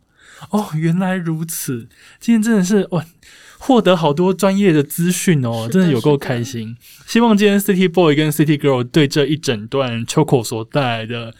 [0.49, 1.87] 哦，原来如此！
[2.19, 3.05] 今天真的是哇，
[3.59, 6.75] 获得好多专业的资讯哦，的真的有够开心。
[7.05, 11.33] 希望今天 City Boy 跟 City Girl 对这一整段 Choco 所带来的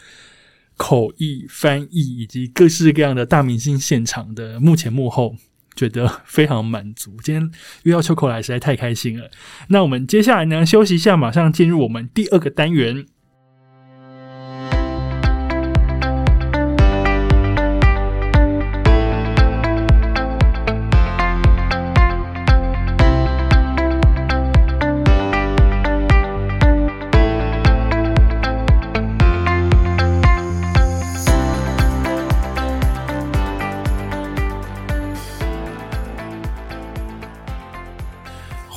[0.76, 5.36] 口译、翻译以及各式各样的大明星现场的幕前幕后，
[5.76, 7.16] 觉得非常满足。
[7.22, 7.50] 今天
[7.84, 9.30] 遇到秋口来实在太开心了。
[9.68, 13.06] 那我们接下来呢，休息一下，马上进入我们第二个单元。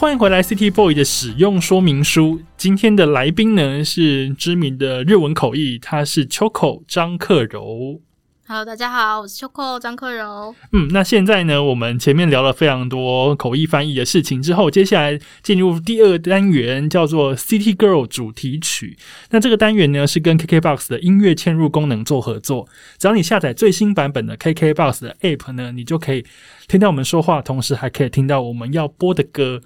[0.07, 2.39] 欢迎回来，City Boy 的使用说明书。
[2.55, 7.99] 今天的来宾呢是知名的日文口译，他是 Choco 张克柔。
[8.47, 10.55] Hello，大家好，我是 Choco 张克柔。
[10.71, 18.97] 嗯，那现在呢，我们前面聊了非常多口译翻译的事情之后，接下来进入第二单元，叫做 City Girl 主题曲。
[19.31, 22.65] 那这个单元呢是跟 KKBOX 的音乐嵌入功能做合作，
[22.97, 26.23] 只要你下载最新版本的 KKBOX 的 App 呢，你就可以
[26.69, 29.59] 听到我们说话，同时还可以听到我们要播的歌。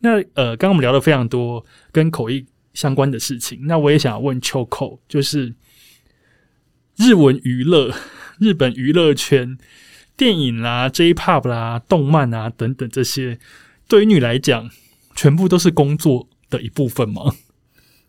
[0.00, 5.54] 那呃，刚刚我们聊了非常多跟口译相关的事情，那我也想要问秋口，就是
[6.96, 7.94] 日文娱乐、
[8.38, 9.58] 日本娱乐圈。
[10.18, 13.38] 电影啦、J-pop 啦、动漫啊等等这些，
[13.86, 14.70] 对于你来讲，
[15.14, 17.34] 全部都是工作的一部分吗？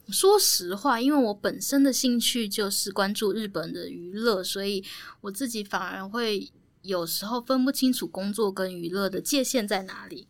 [0.07, 4.81] 说实话，因为我本身的兴趣就是关注日本的娱乐，所以
[5.19, 6.49] 我自己反而会
[6.81, 10.29] 有时候分不清楚工作跟娱乐的界限在哪里。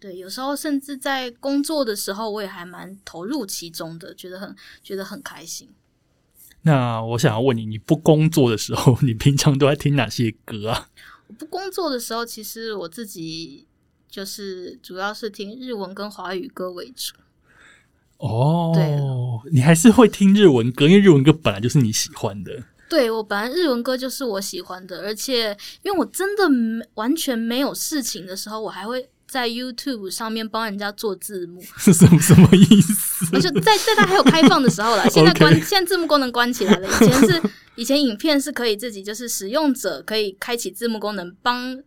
[0.00, 5.68] 对，有时候甚至在工作的时候，我也还蛮投入其中的，觉得很觉得很开心。
[6.62, 10.88] 那我想要问你，你不工作的时候， 你平常都在听哪些歌啊？
[11.26, 13.66] 我不工作的时候，其实我自己
[14.08, 17.14] 就是主要是听日文跟华语歌为主。
[18.18, 22.64] 哦对，你还是会听日文歌，因为日文歌本来就是你喜欢的。
[22.88, 33.26] 对我本来日文歌就是我喜欢的，而且因为我真的没完全没有事情的时候，我还会在 YouTube 上面帮人家做字幕， 是什么什么意思？
[33.34, 37.42] 而且在在它还有开放的时候了， 现在关现在字幕功能关起来了，以前是
[37.76, 41.78] 以前影片是可以自己就是使用者可以开启字幕功能，帮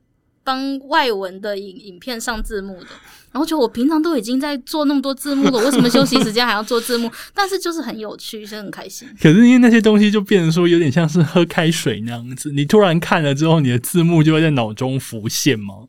[0.44, 2.88] 帮外文的影影片上字幕的。
[3.32, 7.10] 然后就我平常都已经在做那么多字幕了，为什么休息时间还要做字幕？
[7.34, 9.08] 但是就是很有趣，是很开心。
[9.22, 15.88] 可是因为那些东西就变成说有点像是喝开水那样子，你突然看了之后，你的字幕就会在脑中浮现吗？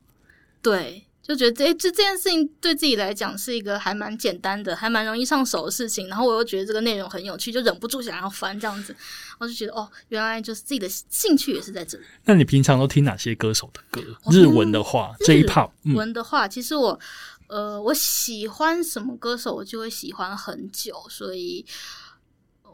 [0.62, 6.08] 对，就觉得这这这件事情对自己来讲是一个还蛮简单的、还蛮容易上手的事情。
[6.08, 8.94] 然后我又觉得这个内容很有趣，就忍不住想要翻这样子。
[9.38, 12.04] 我就觉得哦，原来就是自己的兴趣也是在这里。
[12.24, 14.02] 那你平常都听哪些歌手的歌？
[14.24, 16.98] 我日文的话日，J-pop，嗯，文的话，其实我
[17.46, 21.64] 呃，我喜欢什么歌手，我就会喜欢很久，所以。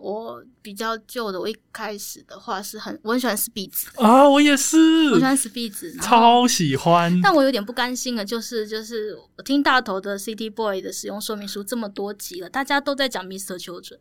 [0.01, 7.21] 我比较旧的，我一开始的话是很我很喜欢 Speeds，啊，我也是，我喜欢 Speeds，超喜欢。
[7.23, 13.59] 但我有点不甘心的，就是就是我听大头的 City Boy 的使用说明书这么多集了，大家都在讲 Mr.
[13.59, 13.99] Children，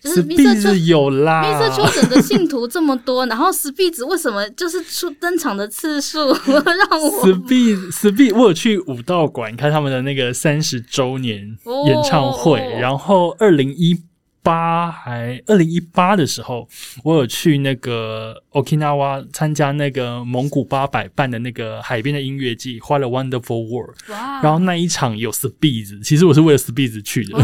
[0.00, 0.60] 就是 Mr.
[0.60, 1.70] Speed 有啦 Mr.
[1.74, 11.56] Children 的信徒这么多，然后 Speed 为什么就是出登场的次数 让我 Speed Speed，我有去武道馆看他们的那个三十周年
[11.86, 14.00] 演唱会，哦然后二零一
[14.46, 16.68] 八还二零一八的时候，
[17.02, 27.36] 我有去那个 Okinawa 参加那个蒙古八百办的那个海边的音乐季，花了 Wonderful World，哇，然后那一场有 Speed，其实我是为了 Speed 去的。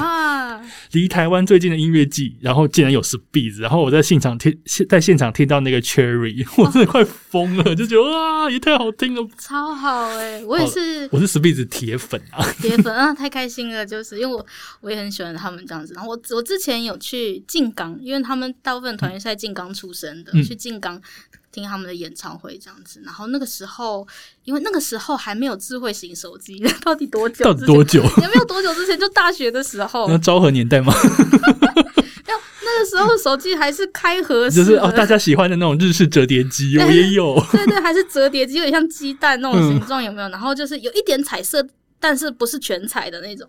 [0.62, 4.56] 哇，离台湾最近的音乐季，然后竟然有 Speed，然后我在现场听，
[4.88, 9.28] 在现场听到那个 Cherry， 我真的快疯了，就觉得哇，也太好听了。
[9.38, 13.84] 超好哎、我也是我是 Speed 铁粉啊，铁粉啊，太开心了！
[13.84, 14.44] 就是因为我
[14.80, 15.94] 我也很喜欢他们这样子。
[15.94, 21.00] 然后我我之前有去静冈，因为他们大部分团员是在静冈出生的，嗯去静冈
[21.52, 23.00] 听他们的演唱会这样子。
[23.04, 24.06] 然后那个时候，
[24.44, 27.44] 因为那个时候还没有智慧型手机， 到底多久？
[27.44, 27.84] 到底多？
[27.84, 28.02] 久？
[28.20, 30.08] 也没有多久之前，就大学的时候。
[30.08, 30.92] 那昭和年代吗？
[32.24, 32.32] 那
[32.64, 37.38] 那个时候手机还是开合式，就是哦，大家喜欢的那种日式折叠机，我也有。
[37.52, 40.28] 对对，还是折叠机，有点像鸡蛋那种形状，有没有？
[40.30, 41.64] 然后就是有一点彩色，
[42.00, 43.48] 但是不是全彩的那种。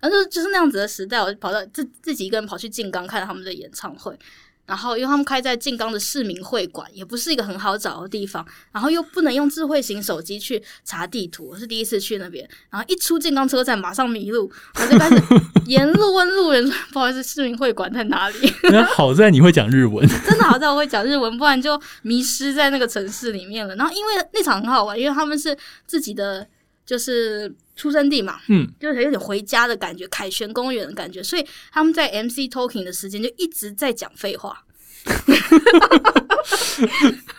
[0.00, 4.16] 然后就就是那样子的时代，我就跑到自自己一个人跑去静冈看他们的演唱会。
[4.64, 12.48] 然后，因为他们开在静冈的市民会馆，也不是一个很好找的地方，然后又不能用智慧型手机去查地图，我是第一次去那边。
[12.70, 15.22] 然后一出静冈车站，马上迷路，我就开始
[15.66, 23.74] 沿路问路人：“不好意思，市民会馆在哪里？”那好在你会讲日文，真的好在我会讲日文，不然就迷失在那个城市里面了。
[23.76, 25.56] 然后，因为那场很好玩，因为他们是
[25.86, 26.46] 自己的，
[26.86, 27.54] 就是。
[27.74, 34.62] 出生地嘛，嗯，就是有点回家的感觉，凯旋公园的感觉，所以他们在 MC talking 的时间就一直在讲废话，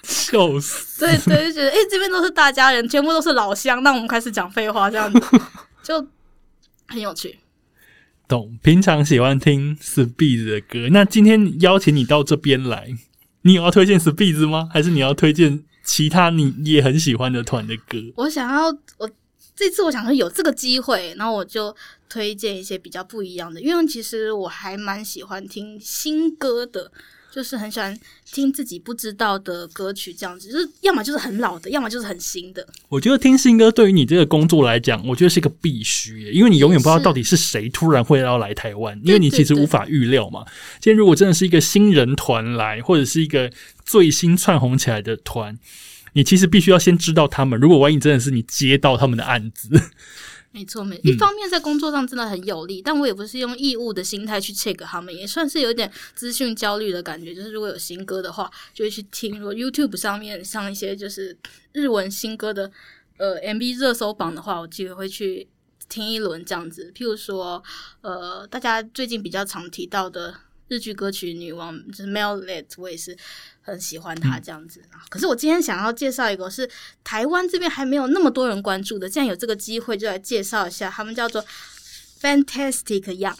[0.03, 1.05] 笑死！
[1.05, 5.21] 对对，就觉得哎，这边都是大家人，全部都是老乡，那我们开始讲废话，这样子
[5.83, 6.05] 就
[6.87, 7.37] 很有趣。
[8.27, 12.89] 懂，平常喜欢听 Speed 的歌，那今天邀请你到这边来，
[13.43, 14.67] 你有要推荐 Speed 吗？
[14.73, 17.99] 还是你要推荐其他你也很喜欢的团的歌？
[18.15, 19.09] 我想要我。
[19.55, 21.75] 这次我想说有这个机会，然后我就
[22.09, 26.91] 推荐一些比较不一样的，因为其实我还蛮喜欢听新歌的，
[27.31, 32.65] 就是很喜欢听自己不知道的歌曲，这样子就是要么就是很老的，要么就是很新的。
[32.89, 40.43] 我觉得听新歌对于你这个工作来讲，我觉得是一个必须，因为你永远不知道到底是谁突然会要来台湾，因为你其实无法预料嘛。
[40.81, 43.51] 今天如果真的是一个新人团来，或者是一个
[43.85, 45.59] 最新窜红起来的团。
[46.13, 47.59] 你其实必须要先知道他们。
[47.59, 49.69] 如果万一真的是你接到他们的案子，
[50.51, 57.33] 没错，没一方面在工作上真的很有利，但我也不是用义务的心态去 check 他们，也算是有点资讯焦虑的感觉。
[57.33, 59.39] 就是如果有新歌的话，就会去听。
[59.39, 61.35] 如果 YouTube 上面上一些就是
[61.71, 62.71] 日文新歌的
[63.17, 65.47] 呃 MV 热搜榜的话，我就会去
[65.89, 66.93] 听一轮这样子。
[66.95, 67.63] 譬如说，
[68.01, 70.35] 呃，大家最近比较常提到的
[70.73, 73.15] 日剧歌曲女王就是 Mellet，我也是。
[73.65, 76.69] 很喜欢她这样子可是我今天想要介绍一个，是
[77.01, 79.07] 台湾这边还没有那么多人关注的。
[79.07, 81.41] 既然有这个机会，就来介绍一下，他们叫做
[82.21, 83.37] Fantastic Young。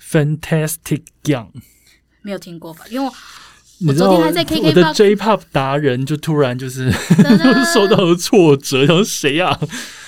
[0.00, 1.50] Fantastic Young，
[2.22, 2.86] 没有听过吧？
[2.88, 3.12] 因为
[3.86, 6.90] 我昨天还在 KK 我的 J-Pop 达人就突然就是
[7.74, 9.60] 受到了挫折，然后谁呀？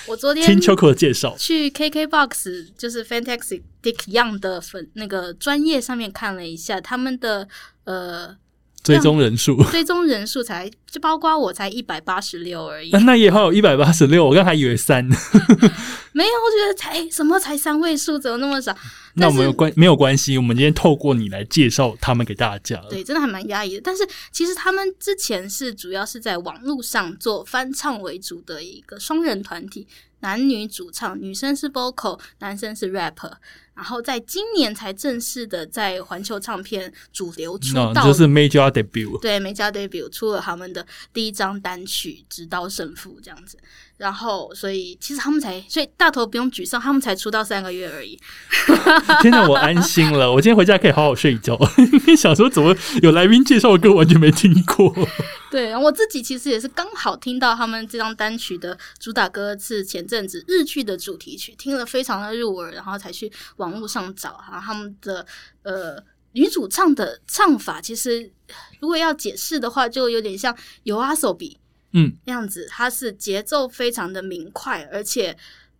[0.07, 7.47] 我昨天听 Choco 的介绍，去 KKBOX 就是 Fantastic Young 的粉那个专业上面看了一下他们的
[7.83, 8.37] 呃。
[8.85, 12.91] 追踪人数，追踪人数才就包括我才一百八十六而已。
[12.91, 15.03] 那也好有一百八十六，我刚还以为三。
[16.13, 18.73] 没有，我觉得才什么才三位数，怎么那么少？
[19.15, 20.37] 那我们有关没有关系？
[20.37, 22.81] 我们今天透过你来介绍他们给大家。
[22.89, 23.81] 对，真的还蛮压抑的。
[23.83, 29.87] 但是其实他们之前是主要是在网络上做翻唱为主的一个双人团体，
[30.21, 33.33] 男女主唱，女生是 vocal，男生是 rapper。
[33.75, 43.57] 然后在今年才正式的在环球唱片主流出道，就是 Major Debut，对 Major Debut 出了他们的第一张单曲《直到胜负》这样子。
[43.97, 48.19] 然后，所以其实他们才，所以大头不用沮丧，他们才出道三个月而已。
[49.23, 51.57] 现在我安心了，我今天回家可以好好睡一觉。
[52.17, 54.93] 想说怎么有来宾介绍的歌完全没听过？
[55.49, 65.25] 对，我自己其实也是刚好听到他们这张单曲的主打歌是前阵子日剧的主题曲，听了非常的入耳，然后才去网络上找哈他们的
[65.63, 66.03] 呃
[66.33, 68.31] 女主唱的唱法，其实
[68.79, 71.59] 如果要解释的话，就有点像尤阿手比。
[71.97, 75.37] 嗯，那样子，它是节奏非常的明快，而且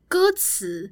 [0.08, 0.92] 歌词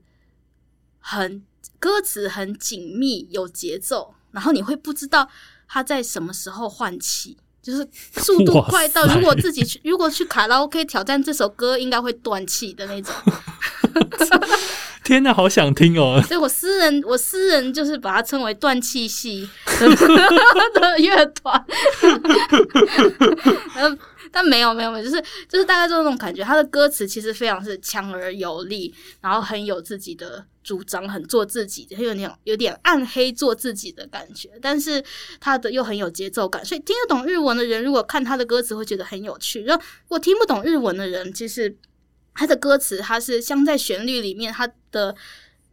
[0.99, 1.41] 很
[1.79, 5.29] 歌词很紧密，有节奏，然后你会不知道
[5.65, 7.87] 他在什么时候换气，就是
[8.17, 13.13] 速度快到如果自己去如果去卡拉 OK 挑战这首歌，应该会断气的那种。
[15.05, 16.21] 天哪，好想听哦！
[16.25, 19.47] 所以我私人我私人就是把它称为断气系
[20.75, 21.65] 的乐团。
[24.31, 26.41] 但没有没有没有，就是就是大概就是那种感觉。
[26.41, 34.49] 他的歌词其实非常是强而有力，然后很有自己的主张，很做自己，很有那种有点暗黑做自己的感觉。
[34.59, 35.03] 但是
[35.39, 39.63] 他的又很有节奏感，所以听得懂日文的人，如果看他的歌词会觉得很有趣。
[39.65, 41.77] 然后如果听不懂日文的人，其实
[42.33, 45.15] 他的歌词它是镶在旋律里面，它的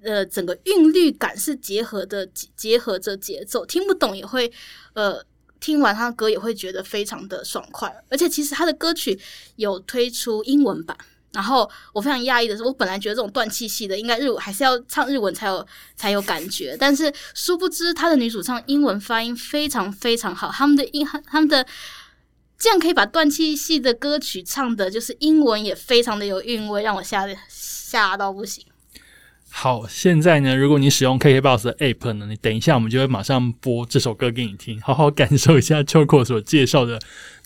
[0.02, 4.52] 呃整个韵律感是结合的，结合着节奏，听不懂也会
[4.94, 5.24] 呃。
[5.60, 9.20] 听完他的歌也会觉得非常的爽快，而且其实他的歌曲
[9.56, 10.96] 有推出英文版。
[11.32, 15.66] 然后我非常讶异的是，我本来觉得这种断气系的应该日文还是要唱日文才有
[15.96, 21.66] 才有感觉，但是殊不知他的女主唱英文发音非常非常好，他们的英他们的
[22.60, 28.62] 这样可以把断气系的歌曲唱的，就是英文也非常的有韵味，让我吓吓到不行。
[29.48, 37.00] 好，现在呢，如果你使用 KKBOX 的 App 呢，你等一下我们就会马上播这首歌给你听，好好感受一下秋口所介绍的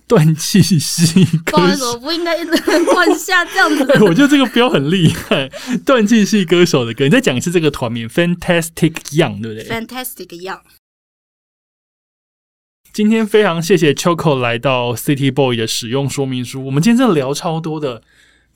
[0.07, 1.93] 断气系歌手。
[1.93, 3.85] 我不应该乱下这样子。
[4.05, 5.49] 我觉得这个标很厉害，
[5.87, 7.05] 断气系歌手的歌。
[7.05, 10.61] 你再讲一次这个团名，Fantastic Young，对不对？Fantastic Young。
[12.95, 16.65] 今天非常谢谢 Choco 来到 City Boy 的使用说明书。
[16.65, 18.01] 我们今天真的聊超多的。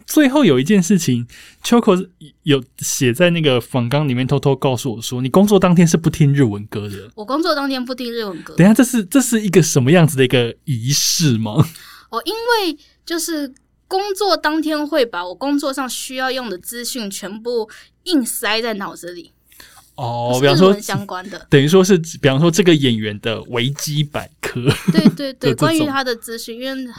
[0.07, 1.27] 最后有一件事情
[1.65, 2.09] ，Choco
[2.45, 7.11] 有写在那个访纲里面，偷偷告诉我说，你工作当天是不听日文歌的。
[7.17, 8.55] 我工作当天不听日文歌。
[8.55, 11.55] 等下，这是这是一个什么样子的一个仪式吗？
[12.11, 13.53] 哦，因为就是
[13.89, 17.69] 工作当天会把我工作上需要用的资讯全部
[18.05, 19.33] 硬塞在脑子里。
[19.99, 24.63] 哦，比方说相关的，等于说是，比方说这个演员的维基百科。
[24.91, 26.93] 对对对，关于他的资讯，因为。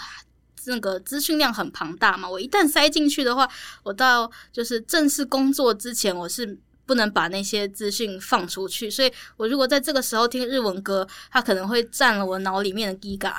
[0.66, 3.50] 那个资讯量很庞大嘛，我一旦塞进去的话，
[3.82, 8.88] 我到就是正式工作之前，我是不能把那些资讯放出去。
[8.88, 13.34] 所以我如果在这个时候听日文歌，它可能会占了我脑里面的 Giga。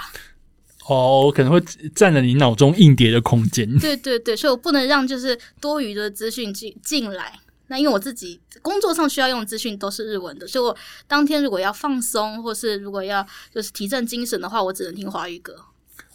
[0.88, 1.62] 哦，可能会
[1.94, 3.78] 占了你脑中硬碟的空间。
[3.78, 7.38] 对对对，所以我不能让就是多余的资讯进进来。
[7.70, 10.76] 那因为我自己工作上需要用资讯都是日文的，所以我
[11.06, 13.24] 当天如果要放松，或是如果要
[13.54, 15.56] 就是提振精神的话，我只能听华语歌。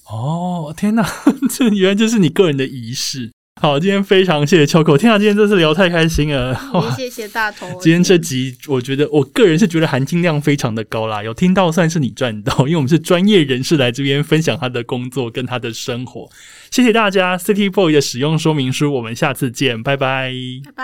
[0.08, 1.04] 哦，天哪，
[1.50, 3.32] 这原来就是你个人的仪式。
[3.62, 6.54] 好，今天非常谢谢秋口，天啊，今天真是聊太开心了。
[6.96, 7.66] 谢谢大头。
[7.82, 16.30] 今天这集，我觉得我个人是觉得含金量非常的高啦，有听到算是你赚到，因为我们是专业人士来这边分享他的工作跟他的生活。
[16.70, 20.34] 谢谢大家，City Boy 的使用说明书，我们下次见，拜拜，
[20.76, 20.84] 拜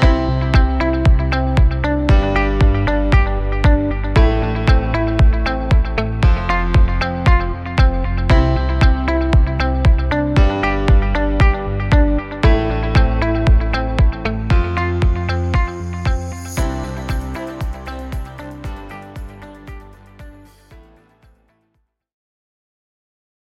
[0.00, 0.19] 拜。